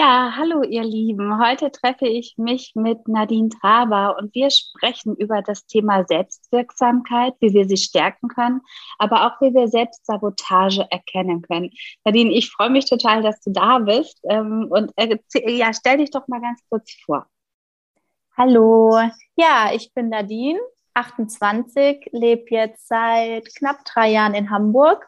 Ja, 0.00 0.32
hallo 0.34 0.62
ihr 0.62 0.82
Lieben. 0.82 1.38
Heute 1.38 1.70
treffe 1.70 2.06
ich 2.08 2.38
mich 2.38 2.72
mit 2.74 3.06
Nadine 3.06 3.50
Traber 3.50 4.16
und 4.18 4.34
wir 4.34 4.48
sprechen 4.50 5.14
über 5.14 5.42
das 5.42 5.66
Thema 5.66 6.06
Selbstwirksamkeit, 6.06 7.34
wie 7.40 7.52
wir 7.52 7.68
sie 7.68 7.76
stärken 7.76 8.28
können, 8.28 8.62
aber 8.96 9.26
auch 9.26 9.42
wie 9.42 9.52
wir 9.52 9.68
Selbstsabotage 9.68 10.86
erkennen 10.90 11.42
können. 11.42 11.68
Nadine, 12.02 12.32
ich 12.32 12.50
freue 12.50 12.70
mich 12.70 12.88
total, 12.88 13.20
dass 13.20 13.42
du 13.42 13.50
da 13.50 13.78
bist 13.80 14.18
ähm, 14.30 14.68
und 14.70 14.90
ja, 15.46 15.74
stell 15.74 15.98
dich 15.98 16.10
doch 16.10 16.26
mal 16.28 16.40
ganz 16.40 16.62
kurz 16.70 16.90
vor. 17.04 17.26
Hallo, 18.38 18.98
ja, 19.36 19.70
ich 19.74 19.92
bin 19.92 20.08
Nadine, 20.08 20.60
28, 20.94 22.08
lebe 22.12 22.46
jetzt 22.48 22.88
seit 22.88 23.54
knapp 23.54 23.84
drei 23.84 24.12
Jahren 24.12 24.32
in 24.32 24.48
Hamburg 24.48 25.06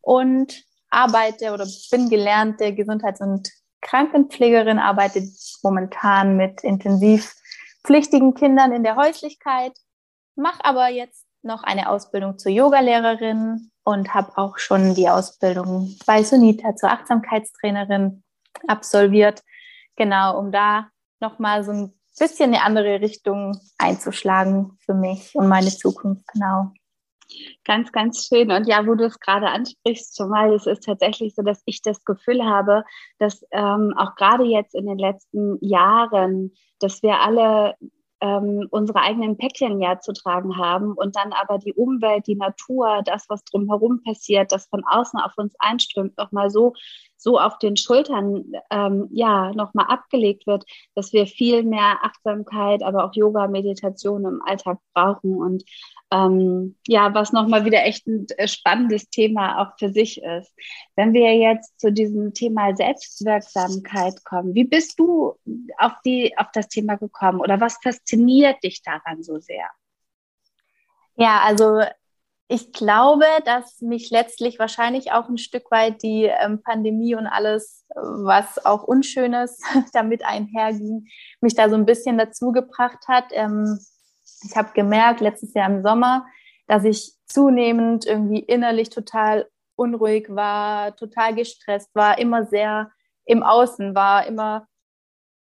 und 0.00 0.64
arbeite 0.88 1.52
oder 1.52 1.66
bin 1.90 2.08
gelernte 2.08 2.74
Gesundheits- 2.74 3.20
und 3.20 3.61
Krankenpflegerin, 3.82 4.78
arbeitet 4.78 5.28
momentan 5.62 6.36
mit 6.36 6.64
intensiv 6.64 7.34
pflichtigen 7.84 8.34
Kindern 8.34 8.72
in 8.72 8.84
der 8.84 8.96
Häuslichkeit, 8.96 9.72
mache 10.34 10.64
aber 10.64 10.88
jetzt 10.88 11.26
noch 11.42 11.62
eine 11.64 11.90
Ausbildung 11.90 12.38
zur 12.38 12.52
Yogalehrerin 12.52 13.70
und 13.84 14.14
habe 14.14 14.38
auch 14.38 14.58
schon 14.58 14.94
die 14.94 15.08
Ausbildung 15.08 15.96
bei 16.06 16.22
Sunita 16.22 16.76
zur 16.76 16.90
Achtsamkeitstrainerin 16.90 18.22
absolviert. 18.68 19.42
Genau, 19.96 20.38
um 20.38 20.52
da 20.52 20.88
nochmal 21.20 21.64
so 21.64 21.72
ein 21.72 21.92
bisschen 22.18 22.54
eine 22.54 22.62
andere 22.62 23.00
Richtung 23.00 23.58
einzuschlagen 23.78 24.78
für 24.84 24.94
mich 24.94 25.34
und 25.34 25.48
meine 25.48 25.70
Zukunft. 25.70 26.26
Genau. 26.32 26.72
Ganz, 27.64 27.92
ganz 27.92 28.26
schön. 28.26 28.50
Und 28.50 28.66
ja, 28.66 28.86
wo 28.86 28.94
du 28.94 29.04
es 29.04 29.18
gerade 29.20 29.48
ansprichst, 29.48 30.14
zumal 30.14 30.52
es 30.52 30.66
ist 30.66 30.84
tatsächlich 30.84 31.34
so, 31.34 31.42
dass 31.42 31.62
ich 31.66 31.82
das 31.82 32.04
Gefühl 32.04 32.44
habe, 32.44 32.84
dass 33.18 33.44
ähm, 33.52 33.94
auch 33.96 34.14
gerade 34.16 34.44
jetzt 34.44 34.74
in 34.74 34.86
den 34.86 34.98
letzten 34.98 35.58
Jahren, 35.60 36.52
dass 36.80 37.02
wir 37.02 37.20
alle 37.20 37.74
ähm, 38.22 38.68
unsere 38.70 39.00
eigenen 39.00 39.36
Päckchen 39.36 39.80
ja 39.80 39.98
zu 39.98 40.12
tragen 40.12 40.56
haben 40.56 40.92
und 40.92 41.16
dann 41.16 41.32
aber 41.32 41.58
die 41.58 41.74
Umwelt, 41.74 42.26
die 42.28 42.36
Natur, 42.36 43.02
das, 43.04 43.26
was 43.28 43.44
drumherum 43.44 44.02
passiert, 44.04 44.52
das 44.52 44.66
von 44.66 44.84
außen 44.88 45.18
auf 45.18 45.32
uns 45.36 45.54
einströmt, 45.58 46.16
nochmal 46.16 46.48
so, 46.48 46.72
so 47.22 47.38
auf 47.38 47.58
den 47.58 47.76
Schultern 47.76 48.52
ähm, 48.70 49.08
ja 49.12 49.52
nochmal 49.52 49.86
abgelegt 49.88 50.46
wird, 50.46 50.64
dass 50.94 51.12
wir 51.12 51.26
viel 51.26 51.62
mehr 51.62 51.98
Achtsamkeit, 52.02 52.82
aber 52.82 53.04
auch 53.04 53.14
Yoga, 53.14 53.46
Meditation 53.46 54.24
im 54.24 54.42
Alltag 54.44 54.78
brauchen 54.92 55.36
und 55.36 55.64
ähm, 56.12 56.76
ja, 56.86 57.14
was 57.14 57.32
nochmal 57.32 57.64
wieder 57.64 57.84
echt 57.84 58.06
ein 58.06 58.26
äh, 58.36 58.46
spannendes 58.46 59.08
Thema 59.08 59.62
auch 59.62 59.78
für 59.78 59.90
sich 59.90 60.22
ist. 60.22 60.52
Wenn 60.94 61.14
wir 61.14 61.34
jetzt 61.34 61.80
zu 61.80 61.90
diesem 61.90 62.34
Thema 62.34 62.76
Selbstwirksamkeit 62.76 64.22
kommen, 64.24 64.54
wie 64.54 64.64
bist 64.64 64.98
du 64.98 65.34
auf 65.78 65.92
die, 66.04 66.36
auf 66.36 66.48
das 66.52 66.68
Thema 66.68 66.96
gekommen 66.96 67.40
oder 67.40 67.60
was 67.60 67.78
fasziniert 67.82 68.62
dich 68.62 68.82
daran 68.82 69.22
so 69.22 69.38
sehr? 69.38 69.66
Ja, 71.16 71.40
also 71.44 71.82
ich 72.52 72.70
glaube, 72.72 73.24
dass 73.46 73.80
mich 73.80 74.10
letztlich 74.10 74.58
wahrscheinlich 74.58 75.10
auch 75.12 75.26
ein 75.26 75.38
Stück 75.38 75.70
weit 75.70 76.02
die 76.02 76.24
ähm, 76.24 76.62
Pandemie 76.62 77.14
und 77.14 77.26
alles, 77.26 77.86
was 77.94 78.62
auch 78.66 78.82
Unschönes 78.82 79.58
damit 79.94 80.22
einherging, 80.22 81.08
mich 81.40 81.54
da 81.54 81.70
so 81.70 81.76
ein 81.76 81.86
bisschen 81.86 82.18
dazu 82.18 82.52
gebracht 82.52 83.08
hat, 83.08 83.24
ähm, 83.30 83.78
ich 84.44 84.54
habe 84.54 84.72
gemerkt, 84.74 85.20
letztes 85.20 85.54
Jahr 85.54 85.70
im 85.70 85.82
Sommer, 85.82 86.26
dass 86.66 86.84
ich 86.84 87.14
zunehmend 87.24 88.04
irgendwie 88.04 88.40
innerlich 88.40 88.90
total 88.90 89.48
unruhig 89.74 90.26
war, 90.28 90.94
total 90.94 91.34
gestresst 91.34 91.94
war, 91.94 92.18
immer 92.18 92.44
sehr 92.44 92.90
im 93.24 93.42
Außen 93.42 93.94
war, 93.94 94.26
immer 94.26 94.66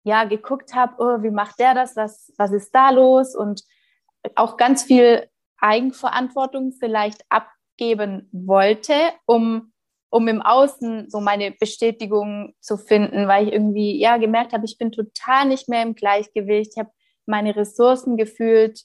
ja 0.05 0.25
geguckt 0.25 0.75
habe, 0.75 0.95
oh, 0.99 1.23
wie 1.25 1.31
macht 1.31 1.59
der 1.59 1.75
das, 1.75 1.97
was, 1.97 2.33
was 2.39 2.53
ist 2.53 2.73
da 2.73 2.91
los? 2.91 3.35
Und 3.35 3.65
auch 4.37 4.57
ganz 4.57 4.85
viel 4.85 5.29
Eigenverantwortung 5.61 6.73
vielleicht 6.73 7.25
abgeben 7.29 8.29
wollte, 8.33 8.95
um, 9.27 9.73
um 10.11 10.29
im 10.29 10.43
Außen 10.43 11.09
so 11.11 11.21
meine 11.21 11.53
Bestätigung 11.53 12.55
zu 12.61 12.77
finden, 12.77 13.29
weil 13.29 13.47
ich 13.49 13.53
irgendwie 13.53 13.99
ja 13.99 14.17
gemerkt 14.17 14.53
habe, 14.53 14.65
ich 14.65 14.79
bin 14.79 14.93
total 14.93 15.47
nicht 15.47 15.69
mehr 15.69 15.83
im 15.83 15.95
Gleichgewicht, 15.95 16.73
ich 16.75 16.79
habe 16.79 16.91
meine 17.27 17.55
Ressourcen 17.55 18.17
gefühlt 18.17 18.85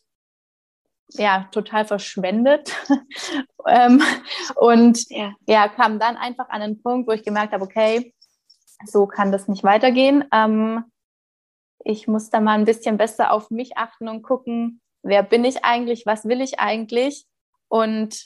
ja 1.14 1.48
total 1.52 1.86
verschwendet 1.86 2.74
ähm, 3.68 4.02
und 4.56 5.10
ja. 5.10 5.34
ja. 5.48 5.68
kam 5.68 6.00
dann 6.00 6.18
einfach 6.18 6.50
an 6.50 6.62
einen 6.62 6.82
Punkt, 6.82 7.08
wo 7.08 7.12
ich 7.12 7.24
gemerkt 7.24 7.54
habe, 7.54 7.64
okay, 7.64 8.14
so 8.86 9.06
kann 9.08 9.32
das 9.32 9.48
nicht 9.48 9.64
weitergehen. 9.64 10.26
Ähm, 10.32 10.84
ich 11.84 12.08
muss 12.08 12.30
da 12.30 12.40
mal 12.42 12.58
ein 12.58 12.66
bisschen 12.66 12.98
besser 12.98 13.32
auf 13.32 13.52
mich 13.52 13.78
achten 13.78 14.08
und 14.10 14.24
gucken, 14.24 14.82
wer 15.06 15.24
bin 15.24 15.46
ich 15.46 15.64
eigentlich, 15.64 16.06
was 16.06 16.26
will 16.26 16.42
ich 16.42 16.60
eigentlich 16.60 17.26
und 17.68 18.26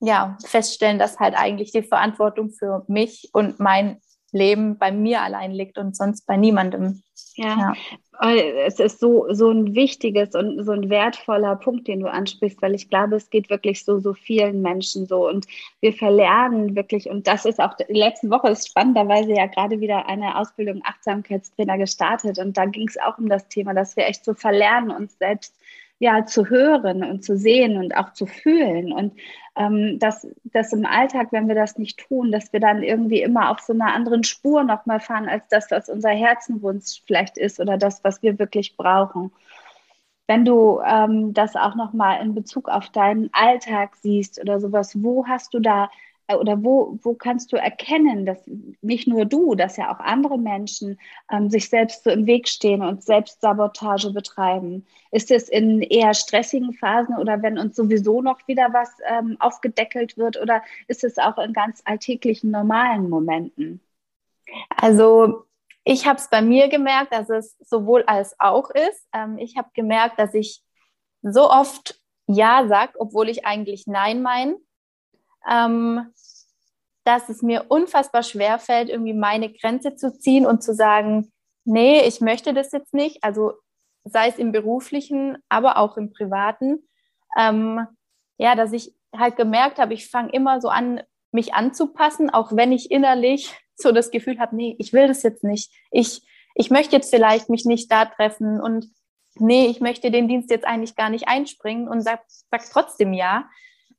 ja, 0.00 0.36
feststellen, 0.44 0.98
dass 0.98 1.18
halt 1.18 1.34
eigentlich 1.36 1.72
die 1.72 1.82
Verantwortung 1.82 2.50
für 2.50 2.84
mich 2.88 3.30
und 3.32 3.58
mein 3.58 4.00
Leben 4.30 4.78
bei 4.78 4.92
mir 4.92 5.22
allein 5.22 5.52
liegt 5.52 5.78
und 5.78 5.96
sonst 5.96 6.26
bei 6.26 6.36
niemandem. 6.36 7.02
Ja. 7.34 7.74
ja. 8.20 8.34
Es 8.66 8.80
ist 8.80 8.98
so, 8.98 9.32
so 9.32 9.50
ein 9.50 9.74
wichtiges 9.74 10.34
und 10.34 10.64
so 10.64 10.72
ein 10.72 10.90
wertvoller 10.90 11.54
Punkt, 11.56 11.86
den 11.86 12.00
du 12.00 12.10
ansprichst, 12.10 12.60
weil 12.60 12.74
ich 12.74 12.90
glaube, 12.90 13.16
es 13.16 13.30
geht 13.30 13.48
wirklich 13.48 13.84
so, 13.84 14.00
so 14.00 14.12
vielen 14.12 14.60
Menschen 14.60 15.06
so 15.06 15.28
und 15.28 15.46
wir 15.80 15.92
verlernen 15.92 16.74
wirklich, 16.74 17.08
und 17.08 17.28
das 17.28 17.44
ist 17.44 17.60
auch, 17.60 17.74
die 17.74 17.92
letzte 17.92 18.28
Woche 18.28 18.48
ist 18.48 18.68
spannenderweise 18.68 19.32
ja 19.32 19.46
gerade 19.46 19.80
wieder 19.80 20.06
eine 20.08 20.36
Ausbildung 20.36 20.82
Achtsamkeitstrainer 20.84 21.78
gestartet 21.78 22.38
und 22.38 22.56
da 22.56 22.66
ging 22.66 22.88
es 22.88 22.98
auch 23.00 23.18
um 23.18 23.28
das 23.28 23.48
Thema, 23.48 23.72
dass 23.72 23.96
wir 23.96 24.06
echt 24.06 24.24
so 24.24 24.34
verlernen, 24.34 24.90
uns 24.90 25.16
selbst 25.18 25.54
ja 25.98 26.24
zu 26.26 26.48
hören 26.48 27.02
und 27.04 27.24
zu 27.24 27.36
sehen 27.36 27.76
und 27.76 27.96
auch 27.96 28.12
zu 28.12 28.26
fühlen. 28.26 28.92
Und 28.92 29.14
ähm, 29.56 29.98
dass, 29.98 30.26
dass 30.44 30.72
im 30.72 30.86
Alltag, 30.86 31.28
wenn 31.32 31.48
wir 31.48 31.54
das 31.54 31.78
nicht 31.78 31.98
tun, 31.98 32.30
dass 32.30 32.52
wir 32.52 32.60
dann 32.60 32.82
irgendwie 32.82 33.22
immer 33.22 33.50
auf 33.50 33.60
so 33.60 33.72
einer 33.72 33.92
anderen 33.94 34.24
Spur 34.24 34.62
nochmal 34.62 35.00
fahren, 35.00 35.28
als 35.28 35.48
das, 35.48 35.70
was 35.70 35.88
unser 35.88 36.10
Herzenwunsch 36.10 37.02
vielleicht 37.06 37.36
ist 37.36 37.58
oder 37.58 37.76
das, 37.76 38.04
was 38.04 38.22
wir 38.22 38.38
wirklich 38.38 38.76
brauchen. 38.76 39.32
Wenn 40.28 40.44
du 40.44 40.80
ähm, 40.86 41.32
das 41.32 41.56
auch 41.56 41.74
nochmal 41.74 42.20
in 42.22 42.34
Bezug 42.34 42.68
auf 42.68 42.90
deinen 42.90 43.30
Alltag 43.32 43.96
siehst 43.96 44.40
oder 44.40 44.60
sowas, 44.60 45.02
wo 45.02 45.26
hast 45.26 45.54
du 45.54 45.58
da 45.58 45.90
oder 46.36 46.62
wo, 46.62 46.98
wo 47.02 47.14
kannst 47.14 47.52
du 47.52 47.56
erkennen, 47.56 48.26
dass 48.26 48.38
nicht 48.82 49.08
nur 49.08 49.24
du, 49.24 49.54
dass 49.54 49.76
ja 49.76 49.92
auch 49.92 50.00
andere 50.00 50.38
Menschen 50.38 50.98
ähm, 51.30 51.48
sich 51.48 51.68
selbst 51.70 52.04
so 52.04 52.10
im 52.10 52.26
Weg 52.26 52.48
stehen 52.48 52.82
und 52.82 53.02
Selbstsabotage 53.02 54.12
betreiben? 54.12 54.86
Ist 55.10 55.30
es 55.30 55.48
in 55.48 55.80
eher 55.80 56.12
stressigen 56.14 56.74
Phasen 56.74 57.16
oder 57.16 57.42
wenn 57.42 57.58
uns 57.58 57.76
sowieso 57.76 58.20
noch 58.20 58.46
wieder 58.46 58.72
was 58.72 58.90
ähm, 59.08 59.36
aufgedeckelt 59.40 60.18
wird 60.18 60.38
oder 60.40 60.62
ist 60.86 61.02
es 61.04 61.18
auch 61.18 61.38
in 61.38 61.52
ganz 61.52 61.80
alltäglichen, 61.84 62.50
normalen 62.50 63.08
Momenten? 63.08 63.80
Also 64.76 65.44
ich 65.84 66.06
habe 66.06 66.18
es 66.18 66.28
bei 66.28 66.42
mir 66.42 66.68
gemerkt, 66.68 67.12
dass 67.12 67.30
es 67.30 67.56
sowohl 67.60 68.02
als 68.06 68.38
auch 68.38 68.70
ist. 68.70 69.08
Ähm, 69.14 69.38
ich 69.38 69.56
habe 69.56 69.70
gemerkt, 69.72 70.18
dass 70.18 70.34
ich 70.34 70.62
so 71.22 71.50
oft 71.50 71.98
Ja 72.26 72.66
sage, 72.68 72.92
obwohl 72.98 73.30
ich 73.30 73.46
eigentlich 73.46 73.86
Nein 73.86 74.20
meine 74.20 74.56
ähm, 75.48 76.12
dass 77.04 77.28
es 77.28 77.42
mir 77.42 77.66
unfassbar 77.68 78.22
schwer 78.22 78.58
fällt, 78.58 78.90
irgendwie 78.90 79.14
meine 79.14 79.52
Grenze 79.52 79.96
zu 79.96 80.12
ziehen 80.18 80.46
und 80.46 80.62
zu 80.62 80.74
sagen, 80.74 81.32
nee, 81.64 82.02
ich 82.06 82.20
möchte 82.20 82.52
das 82.52 82.72
jetzt 82.72 82.94
nicht. 82.94 83.24
Also 83.24 83.54
sei 84.04 84.28
es 84.28 84.38
im 84.38 84.52
beruflichen, 84.52 85.38
aber 85.48 85.78
auch 85.78 85.96
im 85.96 86.10
privaten. 86.12 86.88
Ähm, 87.38 87.86
ja, 88.38 88.54
dass 88.54 88.72
ich 88.72 88.94
halt 89.16 89.36
gemerkt 89.36 89.78
habe, 89.78 89.94
ich 89.94 90.10
fange 90.10 90.32
immer 90.32 90.60
so 90.60 90.68
an, 90.68 91.02
mich 91.32 91.54
anzupassen, 91.54 92.30
auch 92.30 92.54
wenn 92.54 92.72
ich 92.72 92.90
innerlich 92.90 93.54
so 93.74 93.92
das 93.92 94.10
Gefühl 94.10 94.38
habe, 94.38 94.56
nee, 94.56 94.76
ich 94.78 94.92
will 94.92 95.08
das 95.08 95.22
jetzt 95.22 95.44
nicht. 95.44 95.72
Ich, 95.90 96.22
ich 96.54 96.70
möchte 96.70 96.96
jetzt 96.96 97.10
vielleicht 97.10 97.48
mich 97.48 97.64
nicht 97.64 97.90
da 97.92 98.06
treffen 98.06 98.60
und 98.60 98.86
nee, 99.36 99.66
ich 99.66 99.80
möchte 99.80 100.10
den 100.10 100.28
Dienst 100.28 100.50
jetzt 100.50 100.66
eigentlich 100.66 100.96
gar 100.96 101.10
nicht 101.10 101.28
einspringen 101.28 101.88
und 101.88 102.02
sag, 102.02 102.22
sag 102.50 102.62
trotzdem 102.72 103.12
ja. 103.12 103.48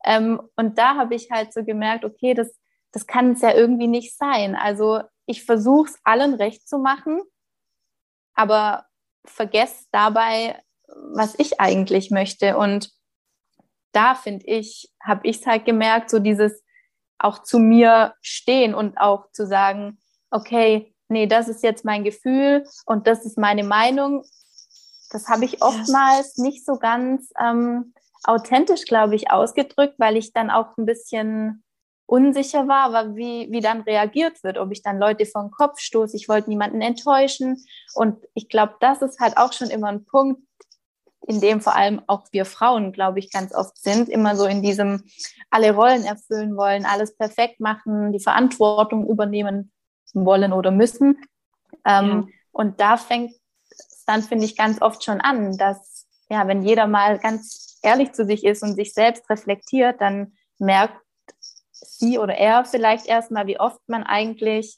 Ähm, 0.06 0.42
und 0.56 0.78
da 0.78 0.96
habe 0.96 1.16
ich 1.16 1.30
halt 1.31 1.54
so 1.54 1.63
gemerkt, 1.63 2.06
okay, 2.06 2.34
das, 2.34 2.57
das 2.92 3.07
kann 3.07 3.34
es 3.34 3.42
ja 3.42 3.54
irgendwie 3.54 3.88
nicht 3.88 4.18
sein. 4.18 4.56
Also 4.56 5.01
ich 5.25 5.46
versuche 5.46 5.90
es 5.90 6.00
allen 6.04 6.34
recht 6.34 6.68
zu 6.68 6.80
machen, 6.80 7.22
aber 8.34 8.86
vergesse 9.25 9.86
dabei, 9.92 10.62
was 11.13 11.36
ich 11.38 11.60
eigentlich 11.60 12.12
möchte. 12.12 12.57
Und 12.57 12.92
da 13.92 14.16
finde 14.16 14.46
ich, 14.48 14.92
habe 15.04 15.28
ich 15.28 15.42
es 15.42 15.46
halt 15.46 15.66
gemerkt, 15.66 16.10
so 16.10 16.19
dieses 16.19 16.63
auch 17.18 17.44
zu 17.44 17.60
mir 17.60 18.16
stehen 18.22 18.74
und 18.74 18.98
auch 18.98 19.30
zu 19.31 19.45
sagen, 19.45 20.00
okay, 20.31 20.95
nee, 21.10 21.28
das 21.28 21.48
ist 21.48 21.63
jetzt 21.63 21.84
mein 21.84 22.04
Gefühl 22.04 22.66
und 22.86 23.07
das 23.07 23.25
ist 23.25 23.38
meine 23.38 23.63
Meinung. 23.63 24.24
Das 25.12 25.28
habe 25.28 25.45
ich 25.45 25.62
oftmals 25.62 26.38
nicht 26.38 26.66
so 26.66 26.78
ganz 26.78 27.31
ähm, 27.40 27.94
authentisch, 28.24 28.86
glaube 28.86 29.16
ich, 29.16 29.31
ausgedrückt, 29.31 29.95
weil 29.98 30.18
ich 30.18 30.33
dann 30.33 30.50
auch 30.50 30.77
ein 30.77 30.86
bisschen 30.86 31.63
unsicher 32.06 32.68
war, 32.68 32.86
aber 32.86 33.16
wie, 33.16 33.48
wie 33.51 33.62
dann 33.62 33.81
reagiert 33.81 34.44
wird, 34.44 34.57
ob 34.57 34.71
ich 34.71 34.81
dann 34.81 34.98
Leute 34.98 35.24
den 35.24 35.51
Kopf 35.51 35.80
stoße. 35.80 36.18
Ich 36.18 36.27
wollte 36.27 36.50
niemanden 36.50 36.81
enttäuschen. 36.81 37.63
Und 37.94 38.25
ich 38.33 38.50
glaube, 38.50 38.75
das 38.80 39.01
ist 39.01 39.19
halt 39.19 39.38
auch 39.38 39.54
schon 39.54 39.69
immer 39.69 39.89
ein 39.89 40.06
Punkt, 40.06 40.42
in 41.27 41.39
dem 41.39 41.62
vor 41.62 41.75
allem 41.75 42.01
auch 42.07 42.25
wir 42.31 42.45
Frauen, 42.45 42.92
glaube 42.92 43.19
ich, 43.19 43.31
ganz 43.31 43.54
oft 43.54 43.77
sind, 43.77 44.10
immer 44.10 44.36
so 44.36 44.45
in 44.45 44.63
diesem 44.63 45.04
alle 45.51 45.75
Rollen 45.75 46.04
erfüllen 46.04 46.57
wollen, 46.57 46.86
alles 46.86 47.16
perfekt 47.16 47.60
machen, 47.60 48.12
die 48.12 48.19
Verantwortung 48.19 49.07
übernehmen 49.07 49.71
wollen 50.13 50.54
oder 50.54 50.71
müssen. 50.71 51.21
Ähm, 51.86 52.10
ja. 52.10 52.27
Und 52.51 52.80
da 52.80 52.98
fängt 52.98 53.33
es 53.69 54.04
dann, 54.07 54.24
finde 54.24 54.45
ich, 54.45 54.57
ganz 54.57 54.81
oft 54.81 55.04
schon 55.04 55.21
an, 55.21 55.57
dass, 55.57 56.07
ja, 56.30 56.48
wenn 56.48 56.63
jeder 56.63 56.88
mal 56.88 57.19
ganz 57.19 57.69
ehrlich 57.81 58.12
zu 58.14 58.26
sich 58.26 58.44
ist 58.44 58.64
und 58.64 58.76
sich 58.76 58.94
selbst 58.94 59.30
reflektiert, 59.30 60.02
dann 60.02 60.34
merkt 60.58 61.00
sie 61.72 62.18
oder 62.18 62.36
er 62.36 62.66
vielleicht 62.66 63.08
erstmal, 63.08 63.48
wie 63.48 63.60
oft 63.60 63.81
man 63.88 64.04
eigentlich 64.04 64.78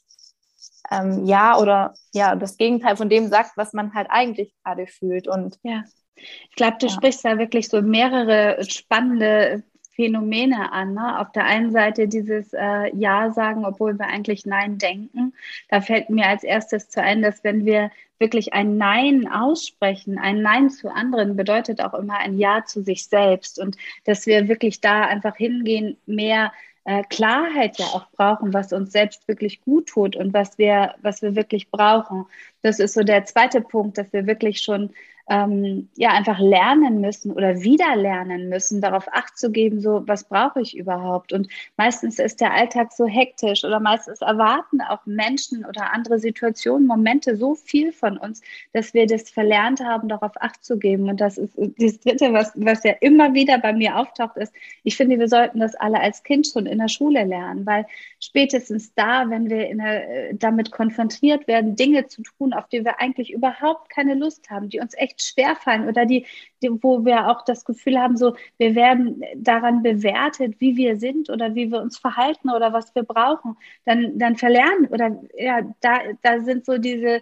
ähm, 0.90 1.24
ja 1.24 1.58
oder 1.58 1.94
ja 2.12 2.36
das 2.36 2.56
Gegenteil 2.56 2.96
von 2.96 3.08
dem 3.08 3.28
sagt, 3.28 3.56
was 3.56 3.72
man 3.72 3.94
halt 3.94 4.08
eigentlich 4.10 4.54
gerade 4.62 4.86
fühlt. 4.86 5.28
Und 5.28 5.58
ja. 5.62 5.82
Ich 6.14 6.56
glaube, 6.56 6.76
du 6.78 6.86
ja. 6.86 6.92
sprichst 6.92 7.24
da 7.24 7.38
wirklich 7.38 7.68
so 7.68 7.82
mehrere 7.82 8.62
spannende 8.68 9.64
Phänomene 9.94 10.72
an. 10.72 10.94
Ne? 10.94 11.18
Auf 11.20 11.32
der 11.32 11.44
einen 11.44 11.70
Seite 11.70 12.08
dieses 12.08 12.52
äh, 12.52 12.94
Ja 12.96 13.30
sagen, 13.30 13.64
obwohl 13.64 13.98
wir 13.98 14.06
eigentlich 14.06 14.46
Nein 14.46 14.78
denken. 14.78 15.34
Da 15.68 15.80
fällt 15.80 16.10
mir 16.10 16.26
als 16.26 16.44
erstes 16.44 16.88
zu 16.88 17.02
ein, 17.02 17.22
dass 17.22 17.44
wenn 17.44 17.64
wir 17.64 17.90
wirklich 18.18 18.52
ein 18.54 18.76
Nein 18.78 19.28
aussprechen, 19.28 20.18
ein 20.18 20.42
Nein 20.42 20.70
zu 20.70 20.88
anderen 20.88 21.36
bedeutet 21.36 21.82
auch 21.82 21.94
immer 21.94 22.18
ein 22.18 22.38
Ja 22.38 22.64
zu 22.64 22.82
sich 22.82 23.06
selbst 23.06 23.58
und 23.58 23.76
dass 24.04 24.26
wir 24.26 24.48
wirklich 24.48 24.80
da 24.80 25.02
einfach 25.02 25.36
hingehen, 25.36 25.96
mehr 26.06 26.52
äh, 26.84 27.02
Klarheit 27.10 27.78
ja 27.78 27.86
auch 27.86 28.06
brauchen, 28.12 28.52
was 28.52 28.72
uns 28.72 28.92
selbst 28.92 29.28
wirklich 29.28 29.60
gut 29.60 29.88
tut 29.88 30.16
und 30.16 30.32
was 30.32 30.58
wir, 30.58 30.94
was 31.02 31.22
wir 31.22 31.34
wirklich 31.34 31.70
brauchen. 31.70 32.26
Das 32.62 32.78
ist 32.78 32.94
so 32.94 33.02
der 33.02 33.24
zweite 33.24 33.60
Punkt, 33.60 33.98
dass 33.98 34.12
wir 34.12 34.26
wirklich 34.26 34.62
schon 34.62 34.90
ähm, 35.32 35.88
ja 35.96 36.10
einfach 36.10 36.38
lernen 36.38 37.00
müssen 37.00 37.32
oder 37.32 37.62
wieder 37.62 37.96
lernen 37.96 38.50
müssen, 38.50 38.82
darauf 38.82 39.08
Acht 39.12 39.38
zu 39.38 39.50
geben, 39.50 39.80
so 39.80 40.02
was 40.06 40.24
brauche 40.24 40.60
ich 40.60 40.76
überhaupt. 40.76 41.32
Und 41.32 41.48
meistens 41.78 42.18
ist 42.18 42.42
der 42.42 42.52
Alltag 42.52 42.92
so 42.92 43.06
hektisch 43.06 43.64
oder 43.64 43.80
meistens 43.80 44.20
erwarten 44.20 44.82
auch 44.82 45.06
Menschen 45.06 45.64
oder 45.64 45.94
andere 45.94 46.18
Situationen, 46.18 46.86
Momente 46.86 47.36
so 47.36 47.54
viel 47.54 47.92
von 47.92 48.18
uns, 48.18 48.42
dass 48.74 48.92
wir 48.92 49.06
das 49.06 49.30
verlernt 49.30 49.80
haben, 49.80 50.08
darauf 50.08 50.32
Acht 50.42 50.62
zu 50.62 50.78
geben. 50.78 51.08
Und 51.08 51.20
das 51.20 51.38
ist 51.38 51.54
das 51.56 52.00
Dritte, 52.00 52.34
was, 52.34 52.52
was 52.56 52.84
ja 52.84 52.92
immer 53.00 53.32
wieder 53.32 53.56
bei 53.58 53.72
mir 53.72 53.96
auftaucht, 53.96 54.36
ist, 54.36 54.52
ich 54.82 54.96
finde, 54.98 55.18
wir 55.18 55.28
sollten 55.28 55.60
das 55.60 55.74
alle 55.76 55.98
als 56.00 56.22
Kind 56.24 56.46
schon 56.46 56.66
in 56.66 56.78
der 56.78 56.88
Schule 56.88 57.24
lernen, 57.24 57.64
weil 57.64 57.86
spätestens 58.20 58.92
da, 58.94 59.30
wenn 59.30 59.48
wir 59.48 59.74
der, 59.74 60.30
äh, 60.30 60.34
damit 60.34 60.72
konfrontiert 60.72 61.48
werden, 61.48 61.74
Dinge 61.74 62.06
zu 62.06 62.22
tun, 62.22 62.52
auf 62.52 62.68
die 62.68 62.84
wir 62.84 63.00
eigentlich 63.00 63.32
überhaupt 63.32 63.88
keine 63.88 64.14
Lust 64.14 64.50
haben, 64.50 64.68
die 64.68 64.80
uns 64.80 64.92
echt 64.94 65.21
schwerfallen 65.28 65.88
oder 65.88 66.06
die, 66.06 66.26
die, 66.62 66.70
wo 66.82 67.04
wir 67.04 67.28
auch 67.28 67.44
das 67.44 67.64
Gefühl 67.64 67.98
haben, 67.98 68.16
so, 68.16 68.34
wir 68.58 68.74
werden 68.74 69.22
daran 69.36 69.82
bewertet, 69.82 70.56
wie 70.60 70.76
wir 70.76 70.96
sind 70.96 71.30
oder 71.30 71.54
wie 71.54 71.70
wir 71.70 71.80
uns 71.80 71.98
verhalten 71.98 72.50
oder 72.50 72.72
was 72.72 72.94
wir 72.94 73.02
brauchen, 73.04 73.56
dann, 73.84 74.18
dann 74.18 74.36
verlernen 74.36 74.86
oder 74.86 75.20
ja, 75.36 75.62
da, 75.80 76.00
da 76.22 76.40
sind 76.40 76.64
so 76.64 76.78
diese, 76.78 77.20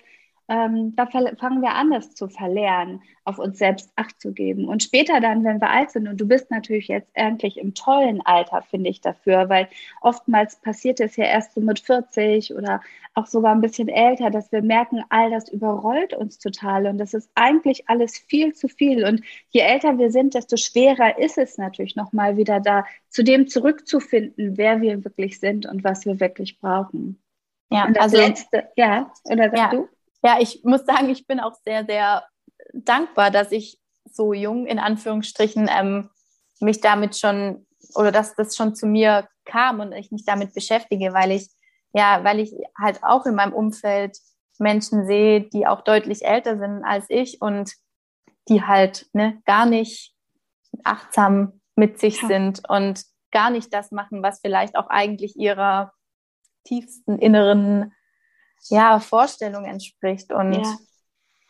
ähm, 0.51 0.97
da 0.97 1.07
fangen 1.07 1.63
wir 1.63 1.75
an, 1.77 1.93
das 1.93 2.13
zu 2.17 2.29
verlernen, 2.29 3.03
auf 3.25 3.39
uns 3.39 3.59
selbst 3.59 3.93
Acht 3.95 4.21
zu 4.21 4.33
geben. 4.33 4.67
Und 4.67 4.83
später 4.83 5.21
dann, 5.21 5.45
wenn 5.45 5.61
wir 5.61 5.71
alt 5.71 5.93
sind, 5.93 6.09
und 6.09 6.21
du 6.21 6.27
bist 6.27 6.51
natürlich 6.51 6.89
jetzt 6.89 7.09
endlich 7.15 7.57
im 7.57 7.73
tollen 7.73 8.21
Alter, 8.27 8.61
finde 8.63 8.91
ich 8.91 9.01
dafür, 9.01 9.49
weil 9.49 9.69
oftmals 10.01 10.57
passiert 10.57 10.99
es 10.99 11.15
ja 11.15 11.27
erst 11.27 11.55
so 11.55 11.61
mit 11.61 11.79
40 11.79 12.53
oder 12.53 12.81
auch 13.15 13.27
sogar 13.27 13.55
ein 13.55 13.61
bisschen 13.61 13.89
älter, 13.89 14.31
dass 14.31 14.51
wir 14.51 14.61
merken, 14.61 15.05
all 15.09 15.31
das 15.31 15.49
überrollt 15.49 16.15
uns 16.15 16.41
total 16.41 16.87
und 16.87 16.99
das 16.99 17.15
ist 17.15 17.31
eigentlich 17.37 17.89
alles 17.89 18.19
viel 18.19 18.53
zu 18.53 18.67
viel. 18.67 19.05
Und 19.05 19.23
je 19.51 19.61
älter 19.61 19.99
wir 19.99 20.11
sind, 20.11 20.35
desto 20.35 20.57
schwerer 20.57 21.17
ist 21.17 21.39
es 21.39 21.59
natürlich 21.59 21.95
nochmal 21.95 22.37
wieder 22.37 22.59
da, 22.59 22.85
zu 23.09 23.23
dem 23.23 23.47
zurückzufinden, 23.47 24.59
wer 24.59 24.81
wir 24.81 25.05
wirklich 25.05 25.39
sind 25.39 25.65
und 25.67 25.85
was 25.85 26.07
wir 26.07 26.19
wirklich 26.19 26.59
brauchen. 26.59 27.23
Ja, 27.71 27.87
und 27.87 27.97
das 27.97 28.03
also, 28.03 28.17
letzte, 28.17 28.69
ja, 28.75 29.13
oder 29.31 29.51
sagst 29.51 29.57
ja. 29.57 29.71
du? 29.71 29.89
Ja, 30.23 30.39
ich 30.41 30.63
muss 30.65 30.85
sagen, 30.85 31.09
ich 31.09 31.27
bin 31.27 31.41
auch 31.41 31.55
sehr, 31.65 31.85
sehr 31.87 32.25
dankbar, 32.73 33.31
dass 33.31 33.53
ich 33.53 33.79
so 34.05 34.33
jung 34.33 34.67
in 34.67 34.79
Anführungsstrichen 34.79 35.69
ähm, 35.71 36.11
mich 36.61 36.81
damit 36.81 37.17
schon 37.17 37.67
oder 37.95 38.13
dass 38.13 38.35
das 38.35 38.57
schon 38.57 38.75
zu 38.75 38.87
mir 38.87 39.29
kam 39.45 39.81
und 39.81 39.93
ich 39.93 40.11
mich 40.11 40.25
damit 40.25 40.55
beschäftige, 40.55 41.13
weil 41.13 41.33
ich 41.33 41.49
ja, 41.93 42.23
weil 42.23 42.39
ich 42.39 42.55
halt 42.79 43.03
auch 43.03 43.27
in 43.27 43.35
meinem 43.35 43.53
Umfeld 43.53 44.17
Menschen 44.59 45.07
sehe, 45.07 45.41
die 45.41 45.67
auch 45.67 45.83
deutlich 45.83 46.25
älter 46.25 46.59
sind 46.59 46.85
als 46.85 47.07
ich 47.09 47.41
und 47.41 47.73
die 48.49 48.63
halt 48.63 49.09
ne, 49.13 49.41
gar 49.45 49.67
nicht 49.67 50.15
achtsam 50.85 51.61
mit 51.75 51.99
sich 51.99 52.23
ja. 52.23 52.29
sind 52.29 52.69
und 52.69 53.05
gar 53.33 53.51
nicht 53.51 53.73
das 53.73 53.91
machen, 53.91 54.23
was 54.23 54.41
vielleicht 54.41 54.77
auch 54.77 54.89
eigentlich 54.89 55.37
ihrer 55.37 55.93
tiefsten 56.65 57.19
inneren 57.19 57.93
ja, 58.69 59.01
Vorstellung 59.01 59.65
entspricht. 59.65 60.33
Und 60.33 60.53
ja. 60.53 60.77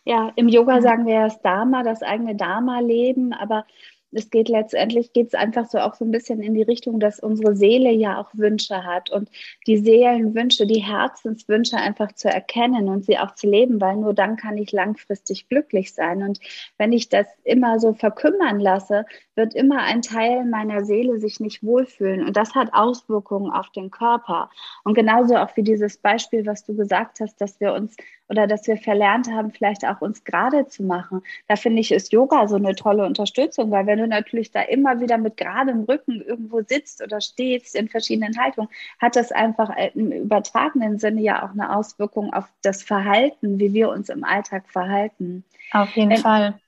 ja, 0.04 0.32
im 0.36 0.48
Yoga 0.48 0.80
sagen 0.80 1.06
wir 1.06 1.14
ja 1.14 1.24
das 1.24 1.40
Dharma, 1.42 1.82
das 1.82 2.02
eigene 2.02 2.36
Dharma-Leben, 2.36 3.32
aber 3.32 3.66
es 4.12 4.30
geht 4.30 4.48
letztendlich, 4.48 5.12
geht 5.12 5.28
es 5.28 5.34
einfach 5.34 5.66
so 5.66 5.78
auch 5.78 5.94
so 5.94 6.04
ein 6.04 6.10
bisschen 6.10 6.42
in 6.42 6.54
die 6.54 6.62
Richtung, 6.62 7.00
dass 7.00 7.20
unsere 7.20 7.54
Seele 7.54 7.90
ja 7.90 8.20
auch 8.20 8.31
Wünsche 8.32 8.84
hat 8.84 9.10
und 9.10 9.31
die 9.67 9.79
Seelenwünsche, 9.79 10.67
die 10.67 10.82
Herzenswünsche 10.82 11.76
einfach 11.76 12.12
zu 12.12 12.29
erkennen 12.29 12.88
und 12.88 13.05
sie 13.05 13.19
auch 13.19 13.34
zu 13.34 13.48
leben, 13.48 13.81
weil 13.81 13.96
nur 13.96 14.14
dann 14.14 14.36
kann 14.36 14.58
ich 14.58 14.72
langfristig 14.72 15.48
glücklich 15.48 15.94
sein. 15.94 16.22
Und 16.22 16.40
wenn 16.79 16.93
ich 16.93 17.08
das 17.08 17.26
immer 17.44 17.79
so 17.79 17.94
verkümmern 17.94 18.58
lasse, 18.58 19.05
wird 19.36 19.55
immer 19.55 19.82
ein 19.82 20.02
Teil 20.02 20.44
meiner 20.44 20.84
Seele 20.84 21.19
sich 21.20 21.40
nicht 21.40 21.62
wohlfühlen. 21.62 22.26
Und 22.26 22.36
das 22.36 22.55
hat 22.55 22.72
Auswirkungen 22.72 23.52
auf 23.52 23.70
den 23.70 23.90
Körper. 23.90 24.50
Und 24.84 24.94
genauso 24.94 25.36
auch 25.36 25.56
wie 25.56 25.62
dieses 25.62 25.98
Beispiel, 25.98 26.46
was 26.46 26.64
du 26.64 26.74
gesagt 26.74 27.20
hast, 27.20 27.40
dass 27.40 27.60
wir 27.60 27.72
uns 27.74 27.96
oder 28.31 28.46
dass 28.46 28.67
wir 28.67 28.76
verlernt 28.76 29.29
haben, 29.31 29.50
vielleicht 29.50 29.84
auch 29.84 30.00
uns 30.00 30.24
gerade 30.24 30.69
zu 30.69 30.84
machen. 30.84 31.22
Da 31.48 31.56
finde 31.56 31.81
ich, 31.81 31.90
ist 31.90 32.12
Yoga 32.12 32.46
so 32.46 32.56
eine 32.56 32.76
tolle 32.76 33.05
Unterstützung, 33.05 33.72
weil 33.72 33.86
wenn 33.86 33.99
du 34.00 34.08
natürlich 34.08 34.50
da 34.50 34.62
immer 34.62 35.00
wieder 35.00 35.19
mit 35.19 35.36
geradem 35.36 35.84
Rücken 35.84 36.20
irgendwo 36.20 36.62
sitzt 36.62 37.02
oder 37.02 37.20
stehst 37.20 37.76
in 37.76 37.88
verschiedenen 37.88 38.36
Haltungen, 38.38 38.70
hat 38.98 39.16
das 39.16 39.32
einfach 39.32 39.70
im 39.94 40.12
übertragenen 40.12 40.98
Sinne 40.98 41.20
ja 41.20 41.44
auch 41.44 41.50
eine 41.50 41.76
Auswirkung 41.76 42.32
auf 42.32 42.46
das 42.62 42.82
Verhalten, 42.82 43.58
wie 43.58 43.72
wir 43.72 43.90
uns 43.90 44.08
im 44.08 44.24
Alltag 44.24 44.64
verhalten. 44.69 45.44
Auf 45.72 45.94
jeden 45.94 46.10
wenn, 46.10 46.19
Fall. 46.19 46.60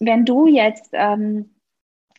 Wenn 0.00 0.24
du 0.24 0.46
jetzt 0.46 0.90
ähm, 0.92 1.50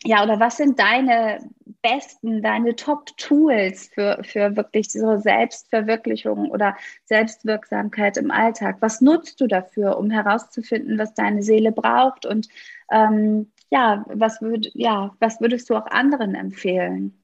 ja, 0.03 0.23
oder 0.23 0.39
was 0.39 0.57
sind 0.57 0.79
deine 0.79 1.39
besten, 1.81 2.41
deine 2.41 2.75
Top-Tools 2.75 3.89
für, 3.93 4.21
für 4.23 4.55
wirklich 4.55 4.91
so 4.91 5.17
Selbstverwirklichung 5.17 6.49
oder 6.51 6.77
Selbstwirksamkeit 7.05 8.15
im 8.15 8.31
Alltag? 8.31 8.77
Was 8.79 9.01
nutzt 9.01 9.41
du 9.41 9.47
dafür, 9.47 9.97
um 9.97 10.09
herauszufinden, 10.09 10.97
was 10.97 11.13
deine 11.15 11.43
Seele 11.43 11.73
braucht? 11.73 12.25
Und 12.25 12.47
ähm, 12.91 13.51
ja, 13.69 14.05
was 14.07 14.41
würd, 14.41 14.71
ja, 14.73 15.15
was 15.19 15.41
würdest 15.41 15.69
du 15.69 15.75
auch 15.75 15.85
anderen 15.87 16.35
empfehlen? 16.35 17.23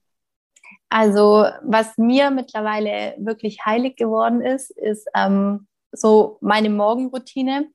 Also, 0.89 1.45
was 1.63 1.97
mir 1.97 2.31
mittlerweile 2.31 3.15
wirklich 3.17 3.65
heilig 3.65 3.95
geworden 3.95 4.41
ist, 4.41 4.71
ist 4.71 5.07
ähm, 5.15 5.67
so 5.91 6.37
meine 6.41 6.69
Morgenroutine 6.69 7.69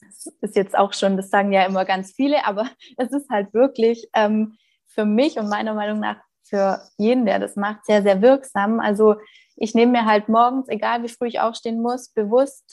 das 0.00 0.26
ist 0.40 0.56
jetzt 0.56 0.76
auch 0.76 0.92
schon, 0.92 1.16
das 1.16 1.30
sagen 1.30 1.52
ja 1.52 1.64
immer 1.64 1.84
ganz 1.84 2.12
viele, 2.12 2.44
aber 2.44 2.68
es 2.96 3.12
ist 3.12 3.28
halt 3.30 3.52
wirklich 3.54 4.08
ähm, 4.14 4.56
für 4.86 5.04
mich 5.04 5.38
und 5.38 5.48
meiner 5.48 5.74
Meinung 5.74 6.00
nach 6.00 6.16
für 6.44 6.80
jeden, 6.96 7.26
der 7.26 7.38
das 7.38 7.56
macht, 7.56 7.84
sehr, 7.84 8.02
sehr 8.02 8.22
wirksam. 8.22 8.80
Also 8.80 9.16
ich 9.56 9.74
nehme 9.74 9.92
mir 9.92 10.04
halt 10.06 10.28
morgens, 10.28 10.68
egal 10.68 11.02
wie 11.02 11.08
früh 11.08 11.28
ich 11.28 11.40
aufstehen 11.40 11.82
muss, 11.82 12.08
bewusst 12.08 12.64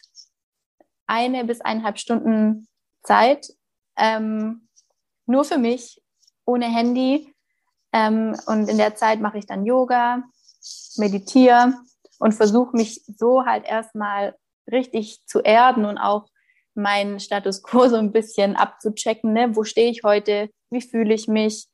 eine 1.08 1.44
bis 1.44 1.62
eineinhalb 1.62 2.00
Stunden 2.00 2.68
Zeit, 3.04 3.50
ähm, 3.98 4.65
nur 5.26 5.44
für 5.44 5.58
mich, 5.58 6.02
ohne 6.46 6.66
Handy. 6.66 7.34
Ähm, 7.94 8.36
und 8.48 8.70
in 8.70 8.78
der 8.78 8.96
Zeit 8.96 9.22
mache 9.22 9.38
ich 9.38 9.46
dann 9.46 9.66
Yoga, 9.66 10.24
meditiere 10.98 11.74
und 12.20 12.34
versuche 12.34 12.76
mich 12.76 13.04
so 13.18 13.46
halt 13.46 13.66
erstmal 13.66 14.36
richtig 14.72 15.26
zu 15.26 15.42
erden 15.42 15.86
und 15.86 15.98
auch 15.98 16.28
meinen 16.74 17.20
Status 17.20 17.64
quo 17.64 17.88
so 17.88 17.96
ein 17.96 18.12
bisschen 18.12 18.56
abzuchecken. 18.56 19.34
Ne? 19.34 19.56
Wo 19.56 19.64
stehe 19.64 19.90
ich 19.90 20.04
heute? 20.04 20.50
Wie 20.70 20.82
fühle 20.82 21.14
ich 21.14 21.28
mich? 21.28 21.68